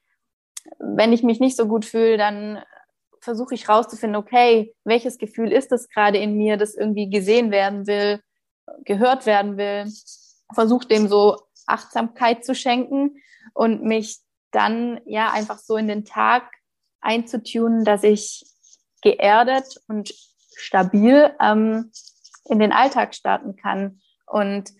Wenn 0.77 1.12
ich 1.12 1.24
mich 1.24 1.39
nicht 1.39 1.58
so 1.58 1.67
gut 1.67 1.86
fühle, 1.86 2.17
dann 2.17 2.63
versuche 3.20 3.53
ich 3.53 3.70
rauszufinden, 3.70 4.15
okay, 4.15 4.75
welches 4.84 5.17
Gefühl 5.17 5.51
ist 5.51 5.72
das 5.72 5.89
gerade 5.89 6.17
in 6.17 6.38
mir, 6.38 6.58
das 6.58 6.75
irgendwie 6.75 7.10
gesehen 7.10 7.51
werden 7.51 7.88
will, 7.88 8.20
gehört 8.84 9.25
werden 9.25 9.58
will. 9.58 9.91
Versuche 10.53 10.88
dem 10.88 11.08
so 11.08 11.38
Achtsamkeit 11.65 12.43
zu 12.43 12.53
schenken 12.55 13.15
und 13.53 13.84
mich 13.84 14.20
dann 14.51 15.00
ja 15.05 15.31
einfach 15.31 15.60
so 15.60 15.77
in 15.77 15.88
den 15.88 16.05
Tag 16.05 16.51
einzutunen, 17.00 17.84
dass 17.86 18.03
ich 18.03 18.46
geerdet 19.01 19.81
und 19.88 20.13
stabil 20.55 21.34
ähm, 21.41 21.91
in 22.46 22.60
den 22.60 22.72
Alltag 22.72 23.15
starten 23.15 23.55
kann. 23.55 24.01
Und 24.27 24.72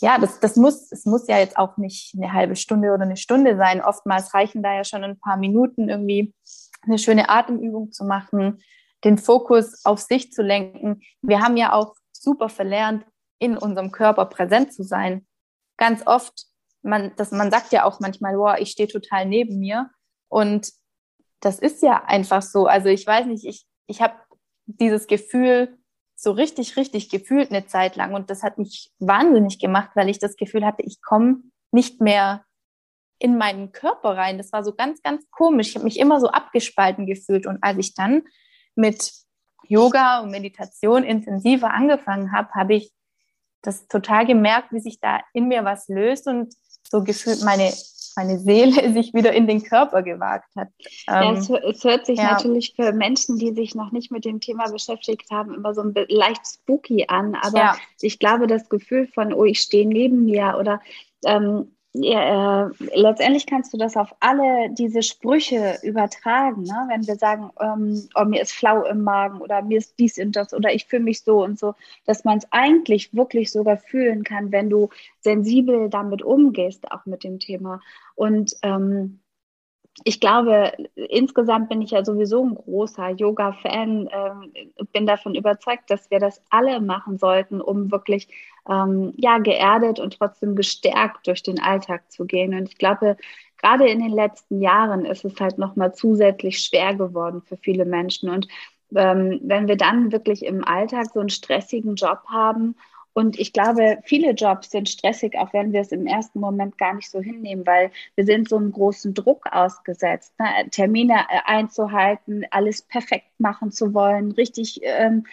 ja, 0.00 0.18
das, 0.18 0.40
das 0.40 0.56
muss, 0.56 0.90
es 0.90 1.04
muss 1.04 1.28
ja 1.28 1.38
jetzt 1.38 1.56
auch 1.56 1.76
nicht 1.76 2.14
eine 2.16 2.32
halbe 2.32 2.56
Stunde 2.56 2.92
oder 2.92 3.02
eine 3.02 3.16
Stunde 3.16 3.56
sein. 3.56 3.82
Oftmals 3.82 4.32
reichen 4.34 4.62
da 4.62 4.74
ja 4.74 4.84
schon 4.84 5.04
ein 5.04 5.18
paar 5.18 5.36
Minuten 5.36 5.88
irgendwie 5.88 6.34
eine 6.82 6.98
schöne 6.98 7.28
Atemübung 7.28 7.92
zu 7.92 8.04
machen, 8.04 8.62
den 9.04 9.18
Fokus 9.18 9.84
auf 9.84 10.00
sich 10.00 10.32
zu 10.32 10.42
lenken. 10.42 11.02
Wir 11.20 11.40
haben 11.40 11.56
ja 11.56 11.72
auch 11.72 11.94
super 12.12 12.48
verlernt, 12.48 13.04
in 13.38 13.56
unserem 13.56 13.90
Körper 13.90 14.26
präsent 14.26 14.72
zu 14.72 14.82
sein. 14.82 15.26
Ganz 15.76 16.06
oft, 16.06 16.46
man, 16.82 17.12
das, 17.16 17.30
man 17.30 17.50
sagt 17.50 17.72
ja 17.72 17.84
auch 17.84 18.00
manchmal, 18.00 18.38
wow, 18.38 18.56
ich 18.58 18.70
stehe 18.70 18.88
total 18.88 19.26
neben 19.26 19.58
mir. 19.58 19.90
Und 20.28 20.72
das 21.40 21.58
ist 21.58 21.82
ja 21.82 22.04
einfach 22.04 22.42
so. 22.42 22.66
Also 22.66 22.88
ich 22.88 23.06
weiß 23.06 23.26
nicht, 23.26 23.44
ich, 23.44 23.66
ich 23.86 24.00
habe 24.00 24.14
dieses 24.66 25.06
Gefühl 25.06 25.78
so 26.14 26.30
richtig, 26.30 26.76
richtig 26.76 27.08
gefühlt 27.08 27.50
eine 27.50 27.66
Zeit 27.66 27.96
lang. 27.96 28.14
Und 28.14 28.30
das 28.30 28.42
hat 28.42 28.58
mich 28.58 28.92
wahnsinnig 28.98 29.58
gemacht, 29.58 29.90
weil 29.94 30.08
ich 30.08 30.18
das 30.18 30.36
Gefühl 30.36 30.64
hatte, 30.64 30.82
ich 30.82 31.02
komme 31.02 31.42
nicht 31.72 32.00
mehr 32.00 32.44
in 33.18 33.38
meinen 33.38 33.72
Körper 33.72 34.16
rein. 34.16 34.38
Das 34.38 34.52
war 34.52 34.64
so 34.64 34.74
ganz, 34.74 35.02
ganz 35.02 35.28
komisch. 35.30 35.70
Ich 35.70 35.74
habe 35.76 35.84
mich 35.84 35.98
immer 35.98 36.20
so 36.20 36.28
abgespalten 36.28 37.06
gefühlt. 37.06 37.46
Und 37.46 37.58
als 37.62 37.78
ich 37.78 37.94
dann 37.94 38.22
mit 38.74 39.12
Yoga 39.64 40.20
und 40.20 40.30
Meditation 40.30 41.04
intensiver 41.04 41.72
angefangen 41.72 42.32
habe, 42.32 42.50
habe 42.54 42.74
ich 42.74 42.92
das 43.62 43.86
total 43.86 44.26
gemerkt, 44.26 44.72
wie 44.72 44.80
sich 44.80 45.00
da 45.00 45.20
in 45.32 45.48
mir 45.48 45.64
was 45.64 45.88
löst 45.88 46.26
und 46.26 46.54
so 46.90 47.02
gefühlt 47.02 47.42
meine 47.42 47.72
meine 48.16 48.38
Seele 48.38 48.72
sich 48.92 49.14
wieder 49.14 49.32
in 49.32 49.46
den 49.46 49.62
Körper 49.62 50.02
gewagt 50.02 50.48
hat. 50.56 50.68
Ja, 51.06 51.22
ähm, 51.22 51.36
es, 51.36 51.48
es, 51.48 51.84
hört 51.84 52.06
sich 52.06 52.18
ja. 52.18 52.32
natürlich 52.32 52.74
für 52.76 52.92
Menschen, 52.92 53.38
die 53.38 53.52
sich 53.52 53.74
noch 53.74 53.92
nicht 53.92 54.10
mit 54.10 54.24
dem 54.24 54.40
Thema 54.40 54.70
beschäftigt 54.70 55.30
haben, 55.30 55.54
immer 55.54 55.74
so 55.74 55.82
ein 55.82 55.94
leicht 56.08 56.46
spooky 56.46 57.06
an. 57.08 57.34
Aber 57.34 57.58
ja. 57.58 57.76
ich 58.00 58.18
glaube, 58.18 58.46
das 58.46 58.68
Gefühl 58.68 59.06
von, 59.06 59.32
oh, 59.32 59.44
ich 59.44 59.60
stehe 59.60 59.86
neben 59.86 60.24
mir 60.24 60.56
oder 60.58 60.80
ähm, 61.24 61.74
ja, 61.94 62.68
äh, 62.68 62.70
letztendlich 62.94 63.46
kannst 63.46 63.74
du 63.74 63.76
das 63.76 63.98
auf 63.98 64.14
alle 64.20 64.70
diese 64.70 65.02
Sprüche 65.02 65.78
übertragen, 65.82 66.62
ne? 66.62 66.86
wenn 66.88 67.06
wir 67.06 67.16
sagen, 67.16 67.50
ähm, 67.60 68.08
oh, 68.14 68.24
mir 68.24 68.40
ist 68.40 68.52
flau 68.52 68.84
im 68.84 69.02
Magen 69.02 69.40
oder 69.42 69.60
mir 69.60 69.76
ist 69.76 69.98
dies 69.98 70.18
und 70.18 70.34
das 70.34 70.54
oder 70.54 70.72
ich 70.72 70.86
fühle 70.86 71.02
mich 71.02 71.22
so 71.22 71.44
und 71.44 71.58
so, 71.58 71.74
dass 72.06 72.24
man 72.24 72.38
es 72.38 72.46
eigentlich 72.50 73.12
wirklich 73.14 73.52
sogar 73.52 73.76
fühlen 73.76 74.24
kann, 74.24 74.52
wenn 74.52 74.70
du 74.70 74.88
sensibel 75.20 75.90
damit 75.90 76.22
umgehst, 76.22 76.90
auch 76.90 77.04
mit 77.04 77.24
dem 77.24 77.38
Thema. 77.38 77.80
Und 78.14 78.56
ähm, 78.62 79.20
ich 80.04 80.18
glaube, 80.20 80.72
insgesamt 80.94 81.68
bin 81.68 81.82
ich 81.82 81.90
ja 81.90 82.02
sowieso 82.04 82.42
ein 82.42 82.54
großer 82.54 83.10
Yoga-Fan, 83.10 84.06
äh, 84.06 84.84
bin 84.92 85.06
davon 85.06 85.34
überzeugt, 85.34 85.90
dass 85.90 86.10
wir 86.10 86.18
das 86.18 86.42
alle 86.48 86.80
machen 86.80 87.18
sollten, 87.18 87.60
um 87.60 87.90
wirklich 87.92 88.28
ähm, 88.68 89.12
ja 89.16 89.38
geerdet 89.38 89.98
und 89.98 90.18
trotzdem 90.18 90.56
gestärkt 90.56 91.26
durch 91.26 91.42
den 91.42 91.60
Alltag 91.60 92.10
zu 92.10 92.26
gehen. 92.26 92.54
Und 92.54 92.68
ich 92.68 92.78
glaube, 92.78 93.16
gerade 93.60 93.88
in 93.88 94.00
den 94.00 94.12
letzten 94.12 94.60
Jahren 94.60 95.04
ist 95.04 95.24
es 95.24 95.40
halt 95.40 95.58
noch 95.58 95.76
mal 95.76 95.94
zusätzlich 95.94 96.58
schwer 96.60 96.94
geworden 96.94 97.42
für 97.42 97.56
viele 97.56 97.84
Menschen. 97.84 98.28
Und 98.28 98.48
ähm, 98.94 99.40
wenn 99.42 99.68
wir 99.68 99.76
dann 99.76 100.12
wirklich 100.12 100.44
im 100.44 100.64
Alltag 100.64 101.06
so 101.12 101.20
einen 101.20 101.30
stressigen 101.30 101.94
Job 101.94 102.20
haben 102.28 102.76
und 103.14 103.38
ich 103.38 103.52
glaube, 103.52 103.98
viele 104.04 104.32
Jobs 104.32 104.70
sind 104.70 104.88
stressig, 104.88 105.36
auch 105.36 105.52
wenn 105.52 105.72
wir 105.72 105.80
es 105.80 105.92
im 105.92 106.06
ersten 106.06 106.40
Moment 106.40 106.78
gar 106.78 106.94
nicht 106.94 107.10
so 107.10 107.20
hinnehmen, 107.20 107.66
weil 107.66 107.90
wir 108.14 108.24
sind 108.24 108.48
so 108.48 108.56
einem 108.56 108.72
großen 108.72 109.14
Druck 109.14 109.46
ausgesetzt, 109.52 110.32
ne? 110.38 110.46
Termine 110.70 111.14
äh, 111.28 111.40
einzuhalten, 111.44 112.46
alles 112.50 112.82
perfekt 112.82 113.28
machen 113.38 113.70
zu 113.70 113.92
wollen, 113.94 114.32
richtig, 114.32 114.80
ähm, 114.82 115.26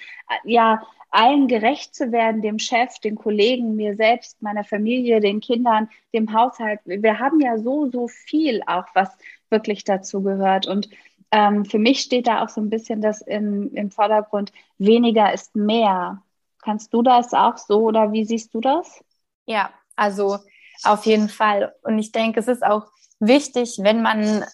ja, 0.44 0.84
allen 1.12 1.48
gerecht 1.48 1.96
zu 1.96 2.12
werden, 2.12 2.42
dem 2.42 2.60
Chef, 2.60 3.00
den 3.00 3.16
Kollegen, 3.16 3.76
mir 3.76 3.96
selbst, 3.96 4.42
meiner 4.42 4.64
Familie, 4.64 5.20
den 5.20 5.40
Kindern, 5.40 5.90
dem 6.14 6.34
Haushalt. 6.34 6.82
Wir 6.86 7.20
haben 7.20 7.40
ja 7.40 7.58
so, 7.58 7.90
so 7.90 8.08
viel 8.08 8.62
auch, 8.68 8.86
was 8.94 9.10
wirklich 9.50 9.84
dazu 9.84 10.22
gehört. 10.22 10.68
Und 10.68 10.90
ähm, 11.32 11.66
für 11.66 11.80
mich 11.80 12.02
steht 12.02 12.28
da 12.28 12.44
auch 12.44 12.50
so 12.50 12.62
ein 12.62 12.70
bisschen 12.70 13.02
das 13.02 13.22
im, 13.22 13.74
im 13.74 13.92
Vordergrund, 13.92 14.52
weniger 14.78 15.34
ist 15.34 15.56
mehr. 15.56 16.22
Kannst 16.62 16.94
du 16.94 17.02
das 17.02 17.34
auch 17.34 17.58
so 17.58 17.82
oder 17.82 18.12
wie 18.12 18.26
siehst 18.26 18.54
du 18.54 18.62
das? 18.62 19.04
Ja, 19.46 19.72
also 19.96 20.40
auf 20.84 21.06
jeden 21.06 21.30
Fall. 21.30 21.74
Und 21.84 22.00
ich 22.00 22.12
denke, 22.12 22.40
es 22.40 22.48
ist 22.48 22.64
auch 22.64 22.88
wichtig, 23.20 23.80
wenn 23.82 24.02
man 24.02 24.46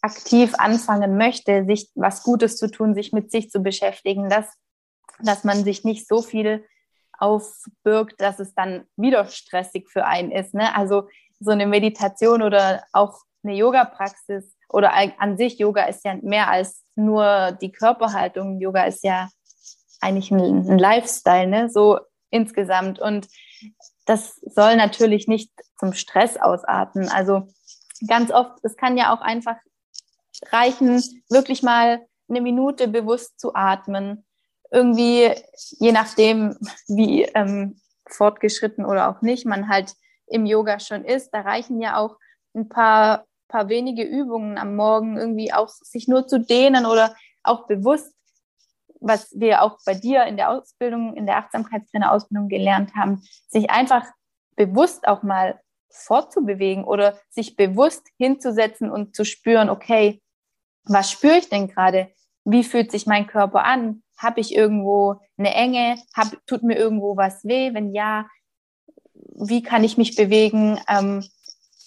aktiv 0.00 0.54
anfangen 0.58 1.16
möchte, 1.16 1.64
sich 1.64 1.90
was 1.94 2.22
Gutes 2.22 2.56
zu 2.56 2.70
tun, 2.70 2.94
sich 2.94 3.12
mit 3.12 3.30
sich 3.30 3.50
zu 3.50 3.60
beschäftigen, 3.60 4.28
dass, 4.28 4.46
dass 5.20 5.44
man 5.44 5.64
sich 5.64 5.84
nicht 5.84 6.06
so 6.06 6.22
viel 6.22 6.64
aufbürgt, 7.18 8.20
dass 8.20 8.38
es 8.38 8.54
dann 8.54 8.86
wieder 8.96 9.26
stressig 9.26 9.88
für 9.90 10.04
einen 10.04 10.30
ist. 10.30 10.54
Ne? 10.54 10.74
Also 10.74 11.08
so 11.40 11.50
eine 11.50 11.66
Meditation 11.66 12.42
oder 12.42 12.84
auch 12.92 13.20
eine 13.42 13.54
Yoga-Praxis 13.54 14.56
oder 14.68 14.92
an 14.92 15.36
sich 15.36 15.58
Yoga 15.58 15.84
ist 15.84 16.04
ja 16.04 16.14
mehr 16.22 16.48
als 16.48 16.84
nur 16.94 17.52
die 17.60 17.72
Körperhaltung. 17.72 18.60
Yoga 18.60 18.84
ist 18.84 19.02
ja 19.02 19.28
eigentlich 20.00 20.30
ein, 20.30 20.68
ein 20.68 20.78
Lifestyle, 20.78 21.46
ne? 21.46 21.70
so 21.70 21.98
insgesamt. 22.30 22.98
Und 22.98 23.28
das 24.06 24.36
soll 24.36 24.76
natürlich 24.76 25.28
nicht 25.28 25.50
zum 25.78 25.92
Stress 25.92 26.36
ausarten. 26.36 27.08
Also 27.08 27.48
ganz 28.06 28.30
oft, 28.30 28.52
es 28.62 28.76
kann 28.76 28.96
ja 28.96 29.14
auch 29.14 29.20
einfach 29.20 29.56
reichen, 30.50 31.02
wirklich 31.28 31.62
mal 31.62 32.06
eine 32.28 32.40
Minute 32.40 32.88
bewusst 32.88 33.40
zu 33.40 33.54
atmen. 33.54 34.24
Irgendwie, 34.70 35.32
je 35.78 35.92
nachdem, 35.92 36.56
wie 36.86 37.22
ähm, 37.22 37.80
fortgeschritten 38.08 38.84
oder 38.84 39.08
auch 39.08 39.22
nicht 39.22 39.46
man 39.46 39.68
halt 39.68 39.94
im 40.26 40.46
Yoga 40.46 40.78
schon 40.78 41.04
ist, 41.04 41.30
da 41.30 41.40
reichen 41.40 41.80
ja 41.80 41.96
auch 41.96 42.16
ein 42.54 42.68
paar, 42.68 43.24
paar 43.48 43.68
wenige 43.68 44.02
Übungen 44.02 44.58
am 44.58 44.76
Morgen, 44.76 45.16
irgendwie 45.16 45.52
auch 45.52 45.68
sich 45.68 46.06
nur 46.06 46.26
zu 46.26 46.38
dehnen 46.38 46.84
oder 46.86 47.14
auch 47.42 47.66
bewusst 47.66 48.12
was 49.00 49.30
wir 49.34 49.62
auch 49.62 49.78
bei 49.84 49.94
dir 49.94 50.24
in 50.24 50.36
der 50.36 50.50
Ausbildung, 50.50 51.14
in 51.14 51.26
der 51.26 51.38
Achtsamkeitstrainerausbildung 51.38 52.48
gelernt 52.48 52.94
haben, 52.94 53.22
sich 53.48 53.70
einfach 53.70 54.04
bewusst 54.56 55.06
auch 55.06 55.22
mal 55.22 55.60
fortzubewegen 55.90 56.84
oder 56.84 57.18
sich 57.30 57.56
bewusst 57.56 58.06
hinzusetzen 58.18 58.90
und 58.90 59.14
zu 59.14 59.24
spüren, 59.24 59.70
okay, 59.70 60.20
was 60.84 61.10
spüre 61.10 61.38
ich 61.38 61.48
denn 61.48 61.68
gerade? 61.68 62.10
Wie 62.44 62.64
fühlt 62.64 62.90
sich 62.90 63.06
mein 63.06 63.26
Körper 63.26 63.64
an? 63.64 64.02
Habe 64.16 64.40
ich 64.40 64.54
irgendwo 64.54 65.20
eine 65.36 65.54
Enge? 65.54 65.98
Hab, 66.14 66.28
tut 66.46 66.62
mir 66.62 66.76
irgendwo 66.76 67.16
was 67.16 67.44
weh? 67.44 67.72
Wenn 67.74 67.94
ja, 67.94 68.26
wie 69.14 69.62
kann 69.62 69.84
ich 69.84 69.98
mich 69.98 70.16
bewegen, 70.16 70.80
ähm, 70.88 71.24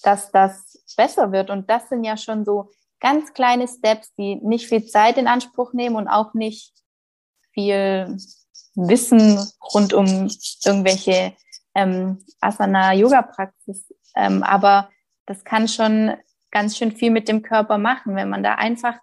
dass 0.03 0.31
das 0.31 0.83
besser 0.95 1.31
wird? 1.31 1.49
Und 1.49 1.69
das 1.69 1.89
sind 1.89 2.03
ja 2.03 2.17
schon 2.17 2.45
so 2.45 2.69
ganz 2.99 3.33
kleine 3.33 3.67
Steps, 3.67 4.13
die 4.15 4.35
nicht 4.35 4.67
viel 4.67 4.85
Zeit 4.85 5.17
in 5.17 5.27
Anspruch 5.27 5.73
nehmen 5.73 5.95
und 5.95 6.07
auch 6.07 6.33
nicht 6.33 6.80
viel 7.53 8.17
Wissen 8.75 9.39
rund 9.73 9.93
um 9.93 10.29
irgendwelche 10.65 11.33
ähm, 11.75 12.23
Asana-Yoga-Praxis. 12.39 13.93
Ähm, 14.15 14.43
aber 14.43 14.89
das 15.25 15.43
kann 15.43 15.67
schon 15.67 16.15
ganz 16.51 16.77
schön 16.77 16.91
viel 16.91 17.11
mit 17.11 17.27
dem 17.27 17.41
Körper 17.41 17.77
machen, 17.77 18.15
wenn 18.15 18.29
man 18.29 18.43
da 18.43 18.55
einfach 18.55 18.99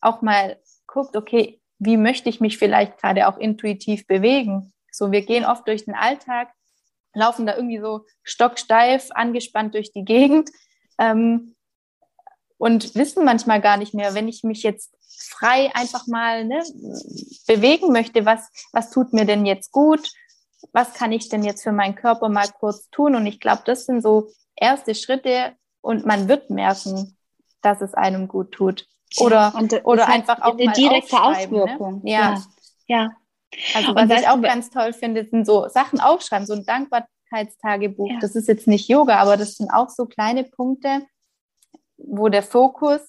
auch 0.00 0.22
mal 0.22 0.58
guckt, 0.86 1.16
okay, 1.16 1.60
wie 1.78 1.96
möchte 1.96 2.28
ich 2.28 2.40
mich 2.40 2.58
vielleicht 2.58 2.98
gerade 2.98 3.26
auch 3.26 3.38
intuitiv 3.38 4.06
bewegen? 4.06 4.72
So, 4.90 5.10
wir 5.10 5.22
gehen 5.22 5.44
oft 5.44 5.66
durch 5.66 5.84
den 5.84 5.94
Alltag, 5.94 6.52
laufen 7.14 7.46
da 7.46 7.56
irgendwie 7.56 7.80
so 7.80 8.04
stocksteif, 8.22 9.08
angespannt 9.10 9.74
durch 9.74 9.92
die 9.92 10.04
Gegend 10.04 10.50
ähm, 10.98 11.56
und 12.58 12.94
wissen 12.94 13.24
manchmal 13.24 13.60
gar 13.60 13.78
nicht 13.78 13.94
mehr, 13.94 14.14
wenn 14.14 14.28
ich 14.28 14.44
mich 14.44 14.62
jetzt 14.62 14.94
frei 15.28 15.70
einfach 15.74 16.06
mal 16.06 16.44
ne, 16.44 16.62
bewegen 17.46 17.92
möchte, 17.92 18.24
was, 18.24 18.48
was 18.72 18.90
tut 18.90 19.12
mir 19.12 19.24
denn 19.24 19.46
jetzt 19.46 19.72
gut, 19.72 20.10
was 20.72 20.94
kann 20.94 21.12
ich 21.12 21.28
denn 21.28 21.44
jetzt 21.44 21.62
für 21.62 21.72
meinen 21.72 21.94
Körper 21.94 22.28
mal 22.28 22.48
kurz 22.48 22.88
tun. 22.90 23.14
Und 23.14 23.26
ich 23.26 23.40
glaube, 23.40 23.62
das 23.64 23.86
sind 23.86 24.02
so 24.02 24.30
erste 24.56 24.94
Schritte 24.94 25.52
und 25.80 26.06
man 26.06 26.28
wird 26.28 26.50
merken, 26.50 27.16
dass 27.60 27.80
es 27.80 27.94
einem 27.94 28.28
gut 28.28 28.52
tut. 28.52 28.86
Oder, 29.18 29.52
ja, 29.54 29.84
oder 29.84 30.08
einfach 30.08 30.40
auch 30.40 30.58
eine 30.58 30.72
direkte 30.72 31.16
ne? 31.16 31.22
Auswirkung. 31.22 32.00
Ne? 32.02 32.10
Ja. 32.10 32.34
ja. 32.34 32.44
Ja. 32.88 33.10
Also 33.74 33.94
was 33.94 34.10
ich 34.10 34.28
auch 34.28 34.40
ganz 34.40 34.70
toll 34.70 34.92
finde, 34.92 35.26
sind 35.28 35.46
so 35.46 35.68
Sachen 35.68 36.00
aufschreiben, 36.00 36.46
so 36.46 36.54
ein 36.54 36.64
Dankbarkeitstagebuch. 36.64 38.10
Ja. 38.10 38.18
Das 38.20 38.34
ist 38.34 38.48
jetzt 38.48 38.66
nicht 38.66 38.88
Yoga, 38.88 39.16
aber 39.18 39.36
das 39.36 39.54
sind 39.54 39.70
auch 39.70 39.88
so 39.88 40.06
kleine 40.06 40.44
Punkte, 40.44 41.02
wo 41.96 42.28
der 42.28 42.42
Fokus 42.42 43.00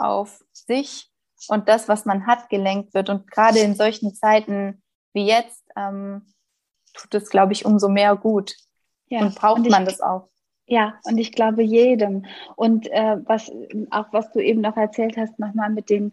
auf 0.00 0.42
sich 0.52 1.10
und 1.48 1.68
das, 1.68 1.88
was 1.88 2.04
man 2.04 2.26
hat, 2.26 2.48
gelenkt 2.48 2.94
wird. 2.94 3.08
Und 3.08 3.30
gerade 3.30 3.60
in 3.60 3.74
solchen 3.74 4.14
Zeiten 4.14 4.82
wie 5.12 5.26
jetzt 5.26 5.64
ähm, 5.76 6.22
tut 6.94 7.14
es, 7.14 7.30
glaube 7.30 7.52
ich, 7.52 7.64
umso 7.64 7.88
mehr 7.88 8.16
gut. 8.16 8.54
Ja. 9.08 9.20
Und 9.20 9.34
braucht 9.34 9.58
und 9.58 9.66
ich, 9.66 9.70
man 9.70 9.84
das 9.84 10.00
auch. 10.00 10.28
Ja, 10.66 10.94
und 11.02 11.18
ich 11.18 11.32
glaube 11.32 11.64
jedem. 11.64 12.26
Und 12.54 12.86
äh, 12.92 13.16
was 13.24 13.50
auch 13.90 14.06
was 14.12 14.30
du 14.30 14.38
eben 14.38 14.60
noch 14.60 14.76
erzählt 14.76 15.16
hast, 15.16 15.36
nochmal 15.40 15.68
mit 15.70 15.90
den, 15.90 16.12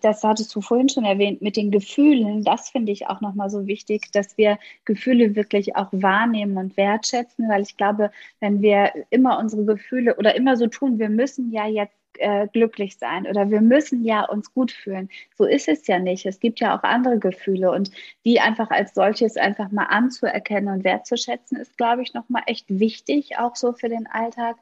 das 0.00 0.24
hattest 0.24 0.52
du 0.52 0.60
vorhin 0.60 0.88
schon 0.88 1.04
erwähnt, 1.04 1.42
mit 1.42 1.56
den 1.56 1.70
Gefühlen, 1.70 2.42
das 2.42 2.70
finde 2.70 2.90
ich 2.90 3.06
auch 3.06 3.20
nochmal 3.20 3.50
so 3.50 3.68
wichtig, 3.68 4.10
dass 4.10 4.36
wir 4.36 4.58
Gefühle 4.84 5.36
wirklich 5.36 5.76
auch 5.76 5.90
wahrnehmen 5.92 6.56
und 6.56 6.76
wertschätzen, 6.76 7.48
weil 7.48 7.62
ich 7.62 7.76
glaube, 7.76 8.10
wenn 8.40 8.62
wir 8.62 8.90
immer 9.10 9.38
unsere 9.38 9.64
Gefühle 9.64 10.16
oder 10.16 10.34
immer 10.34 10.56
so 10.56 10.66
tun, 10.66 10.98
wir 10.98 11.08
müssen 11.08 11.52
ja 11.52 11.68
jetzt 11.68 11.94
äh, 12.18 12.48
glücklich 12.52 12.98
sein 12.98 13.26
oder 13.26 13.50
wir 13.50 13.60
müssen 13.60 14.04
ja 14.04 14.24
uns 14.24 14.52
gut 14.52 14.72
fühlen. 14.72 15.08
So 15.36 15.44
ist 15.44 15.68
es 15.68 15.86
ja 15.86 15.98
nicht. 15.98 16.26
Es 16.26 16.40
gibt 16.40 16.60
ja 16.60 16.76
auch 16.76 16.82
andere 16.82 17.18
Gefühle 17.18 17.70
und 17.70 17.90
die 18.24 18.40
einfach 18.40 18.70
als 18.70 18.94
solches 18.94 19.36
einfach 19.36 19.70
mal 19.70 19.86
anzuerkennen 19.86 20.72
und 20.72 20.84
wertzuschätzen, 20.84 21.58
ist, 21.58 21.76
glaube 21.76 22.02
ich, 22.02 22.14
nochmal 22.14 22.42
echt 22.46 22.66
wichtig, 22.68 23.38
auch 23.38 23.56
so 23.56 23.72
für 23.72 23.88
den 23.88 24.06
Alltag. 24.06 24.56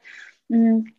Hm, 0.49 0.93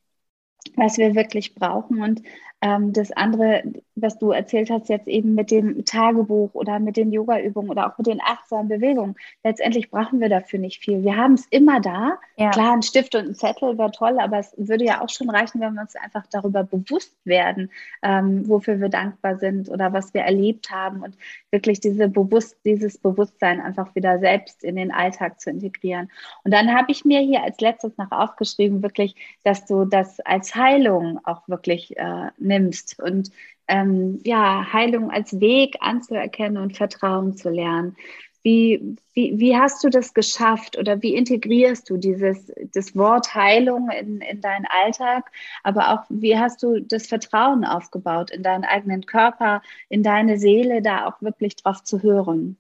was 0.77 0.99
wir 0.99 1.15
wirklich 1.15 1.55
brauchen. 1.55 2.03
Und 2.03 2.23
ähm, 2.61 2.93
das 2.93 3.13
andere, 3.13 3.63
was 3.95 4.19
du 4.19 4.33
erzählt 4.33 4.71
hast, 4.71 4.89
jetzt 4.89 5.07
eben 5.07 5.35
mit 5.35 5.51
dem 5.51 5.85
Tagebuch 5.85 6.55
oder 6.55 6.81
mit 6.81 6.97
den 6.97 7.13
Yoga-Übungen 7.13 7.71
oder 7.71 7.87
auch 7.87 7.99
mit 7.99 8.09
den 8.09 8.21
achtsamen 8.21 8.69
Bewegungen, 8.69 9.15
letztendlich 9.45 9.91
brauchen 9.91 10.21
wir 10.21 10.29
dafür 10.29 10.59
nicht 10.59 10.83
viel. 10.83 11.05
Wir 11.05 11.17
haben 11.17 11.35
es 11.35 11.47
immer 11.51 11.81
da. 11.81 12.19
Ja. 12.37 12.51
Klar, 12.51 12.73
ein 12.73 12.83
Stift 12.83 13.15
und 13.15 13.29
ein 13.29 13.35
Zettel 13.35 13.79
wäre 13.79 13.93
toll, 13.93 14.19
aber 14.19 14.39
es 14.39 14.55
würde 14.57 14.85
ja 14.85 15.01
auch 15.03 15.09
schon 15.09 15.31
reichen, 15.31 15.61
wenn 15.61 15.75
wir 15.75 15.83
uns 15.83 15.95
einfach 15.95 16.27
darüber 16.31 16.65
bewusst 16.65 17.15
werden, 17.25 17.71
ähm, 18.03 18.49
wofür 18.49 18.81
wir 18.81 18.89
dankbar 18.89 19.39
sind 19.39 19.69
oder 19.69 19.93
was 19.93 20.13
wir 20.13 20.23
erlebt 20.23 20.71
haben 20.71 21.03
und 21.03 21.17
wirklich 21.51 21.81
diese 21.81 22.09
Bewusst, 22.09 22.57
dieses 22.65 22.99
Bewusstsein 22.99 23.61
einfach 23.61 23.95
wieder 23.95 24.19
selbst 24.19 24.65
in 24.65 24.77
den 24.77 24.91
Alltag 24.91 25.41
zu 25.41 25.51
integrieren. 25.51 26.11
Und 26.43 26.53
dann 26.53 26.75
habe 26.75 26.91
ich 26.91 27.05
mir 27.05 27.21
hier 27.21 27.43
als 27.43 27.61
letztes 27.61 27.97
noch 27.99 28.11
aufgeschrieben, 28.11 28.83
wirklich, 28.83 29.15
dass 29.45 29.65
du 29.67 29.85
das 29.85 30.19
als 30.21 30.57
Heilung 30.57 31.21
auch 31.25 31.47
wirklich 31.49 31.97
äh, 31.97 32.31
nimmst 32.49 33.01
und 33.01 33.31
ähm, 33.69 34.21
ja, 34.25 34.73
Heilung 34.73 35.11
als 35.11 35.41
Weg 35.41 35.77
anzuerkennen 35.81 36.63
und 36.63 36.77
Vertrauen 36.77 37.37
zu 37.37 37.51
lernen. 37.51 37.97
Wie, 38.43 38.97
wie, 39.13 39.39
wie 39.39 39.57
hast 39.57 39.85
du 39.85 39.91
das 39.91 40.15
geschafft 40.15 40.79
oder 40.79 41.03
wie 41.03 41.15
integrierst 41.15 41.91
du 41.91 41.97
dieses 41.97 42.51
das 42.73 42.97
Wort 42.97 43.35
Heilung 43.35 43.91
in, 43.91 44.21
in 44.21 44.41
deinen 44.41 44.65
Alltag, 44.83 45.31
aber 45.65 45.93
auch 45.93 46.05
wie 46.09 46.39
hast 46.39 46.63
du 46.63 46.81
das 46.81 47.09
Vertrauen 47.09 47.65
aufgebaut 47.65 48.31
in 48.31 48.43
deinen 48.43 48.65
eigenen 48.65 49.05
Körper, 49.05 49.61
in 49.89 50.03
deine 50.03 50.39
Seele, 50.39 50.83
da 50.83 51.07
auch 51.07 51.21
wirklich 51.21 51.57
drauf 51.57 51.83
zu 51.83 52.03
hören? 52.03 52.57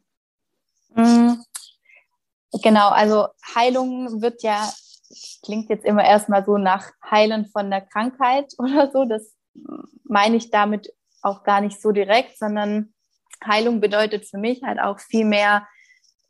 Mhm. 0.95 1.42
Genau, 2.62 2.88
also 2.88 3.28
Heilung 3.54 4.21
wird 4.21 4.42
ja, 4.42 4.68
klingt 5.45 5.68
jetzt 5.71 5.85
immer 5.85 6.04
erstmal 6.04 6.45
so 6.45 6.59
nach 6.59 6.90
Heilen 7.09 7.47
von 7.47 7.71
der 7.71 7.83
Krankheit 7.83 8.54
oder 8.59 8.90
so. 8.90 9.04
Das 9.04 9.38
meine 10.05 10.37
ich 10.37 10.50
damit 10.50 10.93
auch 11.23 11.43
gar 11.43 11.61
nicht 11.61 11.81
so 11.81 11.93
direkt, 11.93 12.38
sondern 12.38 12.95
Heilung 13.45 13.80
bedeutet 13.80 14.26
für 14.26 14.39
mich 14.39 14.63
halt 14.63 14.80
auch 14.80 14.99
viel 14.99 15.25
mehr 15.25 15.67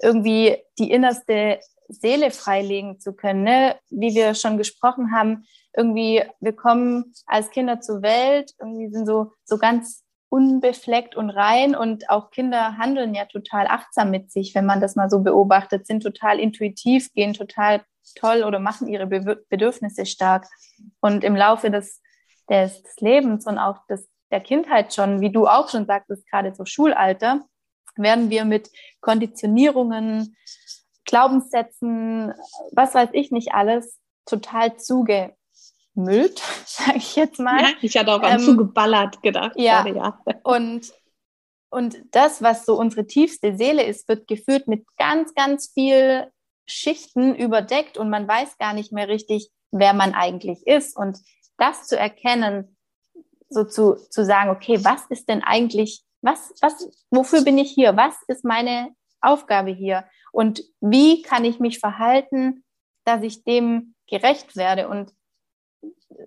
irgendwie 0.01 0.57
die 0.79 0.91
innerste 0.91 1.61
Seele 1.89 2.31
freilegen 2.31 3.01
zu 3.01 3.15
können. 3.15 3.45
Ne? 3.45 3.77
Wie 3.91 4.15
wir 4.15 4.35
schon 4.35 4.59
gesprochen 4.59 5.13
haben, 5.13 5.45
irgendwie, 5.75 6.23
wir 6.41 6.53
kommen 6.55 7.13
als 7.27 7.51
Kinder 7.51 7.81
zur 7.81 8.03
Welt, 8.03 8.53
irgendwie 8.61 8.91
sind 8.91 9.07
so, 9.07 9.33
so 9.45 9.59
ganz 9.59 10.05
unbefleckt 10.31 11.17
und 11.17 11.31
rein 11.31 11.75
und 11.75 12.11
auch 12.11 12.31
Kinder 12.31 12.77
handeln 12.77 13.15
ja 13.15 13.25
total 13.25 13.67
achtsam 13.67 14.11
mit 14.11 14.31
sich, 14.31 14.55
wenn 14.55 14.67
man 14.67 14.81
das 14.81 14.95
mal 14.95 15.09
so 15.09 15.21
beobachtet, 15.21 15.87
sind 15.87 16.03
total 16.03 16.39
intuitiv, 16.39 17.13
gehen 17.15 17.33
total 17.33 17.83
toll 18.15 18.43
oder 18.45 18.59
machen 18.59 18.89
ihre 18.89 19.07
Bedürfnisse 19.07 20.05
stark. 20.05 20.47
Und 21.01 21.25
im 21.25 21.35
Laufe 21.35 21.71
des 21.71 22.03
des, 22.49 22.83
des 22.83 22.97
Lebens 23.01 23.47
und 23.47 23.59
auch 23.59 23.87
des, 23.87 24.09
der 24.31 24.41
Kindheit 24.41 24.95
schon, 24.95 25.21
wie 25.21 25.31
du 25.31 25.47
auch 25.47 25.69
schon 25.69 25.87
sagtest, 25.87 26.29
gerade 26.31 26.55
so 26.55 26.65
Schulalter, 26.65 27.41
werden 27.97 28.31
wir 28.31 28.45
mit 28.45 28.71
Konditionierungen, 29.01 30.37
Glaubenssätzen, 31.05 32.33
was 32.73 32.95
weiß 32.95 33.11
ich 33.13 33.31
nicht 33.31 33.53
alles, 33.55 33.99
total 34.27 34.77
zugemüllt, 34.77 35.35
sage 36.67 36.99
ich 36.99 37.17
jetzt 37.17 37.41
mal. 37.41 37.61
Ja, 37.61 37.69
ich 37.81 37.97
hatte 37.97 38.13
auch 38.13 38.23
an 38.23 38.39
ähm, 38.39 38.45
zugeballert 38.45 39.23
gedacht. 39.23 39.53
Ja, 39.57 39.83
gerade, 39.83 39.97
ja. 39.97 40.21
Und, 40.45 40.93
und 41.71 41.97
das, 42.11 42.43
was 42.43 42.67
so 42.67 42.79
unsere 42.79 43.07
tiefste 43.07 43.57
Seele 43.57 43.83
ist, 43.83 44.09
wird 44.09 44.29
geführt 44.29 44.69
mit 44.69 44.87
ganz, 44.97 45.35
ganz 45.35 45.71
viel 45.73 46.31
Schichten 46.67 47.35
überdeckt 47.35 47.97
und 47.97 48.11
man 48.11 48.29
weiß 48.29 48.59
gar 48.59 48.75
nicht 48.75 48.93
mehr 48.93 49.09
richtig, 49.09 49.51
wer 49.71 49.95
man 49.95 50.15
eigentlich 50.15 50.67
ist. 50.67 50.97
Und 50.97 51.19
das 51.59 51.87
zu 51.87 51.99
erkennen, 51.99 52.77
so 53.51 53.65
zu, 53.65 53.97
zu 54.11 54.25
sagen, 54.25 54.51
okay, 54.51 54.85
was 54.85 55.07
ist 55.07 55.29
denn 55.29 55.43
eigentlich, 55.43 56.03
was, 56.23 56.53
was, 56.61 56.89
wofür 57.11 57.43
bin 57.43 57.59
ich 57.59 57.71
hier? 57.71 57.97
Was 57.97 58.15
ist 58.29 58.45
meine 58.45 58.95
Aufgabe 59.21 59.71
hier? 59.71 60.05
Und 60.33 60.63
wie 60.81 61.23
kann 61.23 61.45
ich 61.45 61.61
mich 61.61 61.79
verhalten, 61.79 62.65
dass 63.05 63.23
ich 63.23 63.45
dem 63.45 63.95
gerecht 64.07 64.57
werde? 64.57 64.89
Und, 64.89 65.13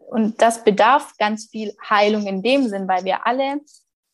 und 0.10 0.42
das 0.42 0.64
bedarf 0.64 1.16
ganz 1.18 1.50
viel 1.50 1.76
Heilung 1.90 2.26
in 2.26 2.42
dem 2.42 2.68
Sinn, 2.68 2.88
weil 2.88 3.06
wir 3.06 3.26
alle 3.26 3.62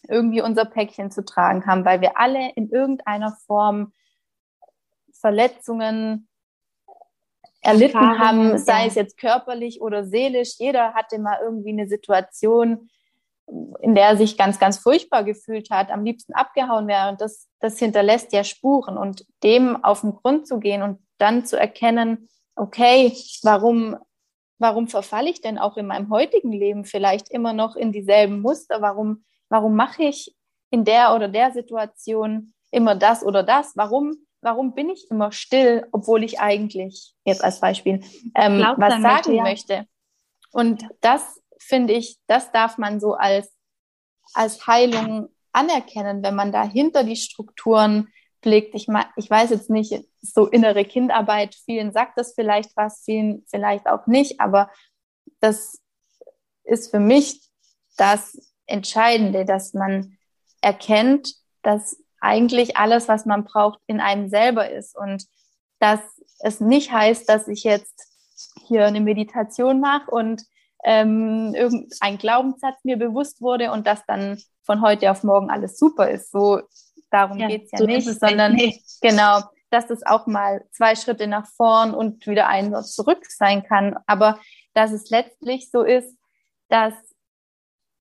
irgendwie 0.07 0.41
unser 0.41 0.65
Päckchen 0.65 1.11
zu 1.11 1.23
tragen 1.25 1.65
haben, 1.65 1.85
weil 1.85 2.01
wir 2.01 2.17
alle 2.17 2.51
in 2.55 2.69
irgendeiner 2.69 3.37
Form 3.45 3.93
Verletzungen, 5.19 6.27
erlitten 7.67 8.17
haben, 8.17 8.57
sei 8.57 8.81
ja. 8.81 8.87
es 8.87 8.95
jetzt 8.95 9.17
körperlich 9.17 9.81
oder 9.81 10.05
seelisch. 10.05 10.55
Jeder 10.57 10.93
hatte 10.93 11.19
mal 11.19 11.37
irgendwie 11.43 11.71
eine 11.71 11.87
Situation, 11.87 12.89
in 13.81 13.93
der 13.93 14.05
er 14.05 14.17
sich 14.17 14.37
ganz, 14.37 14.57
ganz 14.57 14.77
furchtbar 14.77 15.23
gefühlt 15.23 15.69
hat, 15.69 15.91
am 15.91 16.03
liebsten 16.03 16.33
abgehauen 16.33 16.87
wäre. 16.87 17.09
Und 17.09 17.19
das, 17.19 17.47
das 17.59 17.77
hinterlässt 17.77 18.31
ja 18.31 18.43
Spuren. 18.43 18.97
Und 18.97 19.25
dem 19.43 19.83
auf 19.83 20.01
den 20.01 20.15
Grund 20.15 20.47
zu 20.47 20.59
gehen 20.59 20.81
und 20.81 20.99
dann 21.17 21.45
zu 21.45 21.59
erkennen, 21.59 22.29
okay, 22.55 23.13
warum, 23.43 23.97
warum 24.59 24.87
verfalle 24.87 25.29
ich 25.29 25.41
denn 25.41 25.57
auch 25.57 25.75
in 25.75 25.87
meinem 25.87 26.09
heutigen 26.09 26.53
Leben 26.53 26.85
vielleicht 26.85 27.29
immer 27.29 27.51
noch 27.51 27.75
in 27.75 27.91
dieselben 27.91 28.41
Muster? 28.41 28.81
Warum, 28.81 29.23
warum 29.49 29.75
mache 29.75 30.03
ich 30.03 30.33
in 30.69 30.85
der 30.85 31.13
oder 31.13 31.27
der 31.27 31.51
Situation 31.51 32.53
immer 32.71 32.95
das 32.95 33.23
oder 33.23 33.43
das? 33.43 33.75
Warum 33.75 34.26
warum 34.41 34.73
bin 34.73 34.89
ich 34.89 35.09
immer 35.09 35.31
still, 35.31 35.87
obwohl 35.91 36.23
ich 36.23 36.39
eigentlich, 36.39 37.13
jetzt 37.25 37.43
als 37.43 37.59
Beispiel, 37.59 38.03
ähm, 38.35 38.59
was 38.77 39.01
sagen 39.01 39.01
möchte, 39.01 39.33
ja. 39.33 39.43
möchte. 39.43 39.87
Und 40.51 40.85
das 41.01 41.41
finde 41.59 41.93
ich, 41.93 42.17
das 42.27 42.51
darf 42.51 42.77
man 42.77 42.99
so 42.99 43.13
als, 43.13 43.51
als 44.33 44.65
Heilung 44.67 45.29
anerkennen, 45.51 46.23
wenn 46.23 46.35
man 46.35 46.51
da 46.51 46.63
hinter 46.63 47.03
die 47.03 47.15
Strukturen 47.15 48.09
blickt. 48.41 48.75
Ich, 48.75 48.87
ich 49.15 49.29
weiß 49.29 49.49
jetzt 49.49 49.69
nicht, 49.69 50.03
so 50.21 50.45
innere 50.47 50.85
Kindarbeit, 50.85 51.55
vielen 51.55 51.91
sagt 51.91 52.17
das 52.17 52.33
vielleicht 52.33 52.75
was, 52.75 53.03
vielen 53.03 53.43
vielleicht 53.47 53.87
auch 53.87 54.07
nicht, 54.07 54.39
aber 54.39 54.69
das 55.39 55.81
ist 56.63 56.91
für 56.91 56.99
mich 56.99 57.41
das 57.97 58.53
Entscheidende, 58.65 59.45
dass 59.45 59.73
man 59.73 60.17
erkennt, 60.61 61.33
dass 61.61 61.97
eigentlich 62.19 62.77
alles, 62.77 63.07
was 63.07 63.25
man 63.25 63.43
braucht, 63.43 63.79
in 63.87 63.99
einem 63.99 64.29
selber 64.29 64.69
ist. 64.69 64.97
Und 64.97 65.25
dass 65.79 65.99
es 66.39 66.59
nicht 66.59 66.91
heißt, 66.91 67.27
dass 67.29 67.47
ich 67.47 67.63
jetzt 67.63 68.07
hier 68.67 68.85
eine 68.85 69.01
Meditation 69.01 69.79
mache 69.79 70.11
und 70.11 70.43
ähm, 70.83 71.53
irgendein 71.55 72.17
Glaubenssatz 72.17 72.83
mir 72.83 72.97
bewusst 72.97 73.41
wurde 73.41 73.71
und 73.71 73.87
dass 73.87 74.05
dann 74.05 74.41
von 74.63 74.81
heute 74.81 75.11
auf 75.11 75.23
morgen 75.23 75.49
alles 75.49 75.77
super 75.77 76.09
ist. 76.09 76.31
So 76.31 76.61
darum 77.09 77.39
ja, 77.39 77.47
geht's 77.47 77.71
ja 77.71 77.79
so 77.79 77.85
nicht, 77.85 78.07
sondern 78.07 78.53
nicht. 78.53 79.01
genau, 79.01 79.41
dass 79.69 79.89
es 79.89 80.05
auch 80.05 80.27
mal 80.27 80.65
zwei 80.71 80.95
Schritte 80.95 81.27
nach 81.27 81.47
vorn 81.47 81.93
und 81.93 82.25
wieder 82.27 82.47
ein 82.47 82.73
zurück 82.83 83.25
sein 83.29 83.63
kann. 83.63 83.97
Aber 84.05 84.39
dass 84.73 84.91
es 84.91 85.09
letztlich 85.09 85.71
so 85.71 85.83
ist, 85.83 86.15
dass 86.69 86.93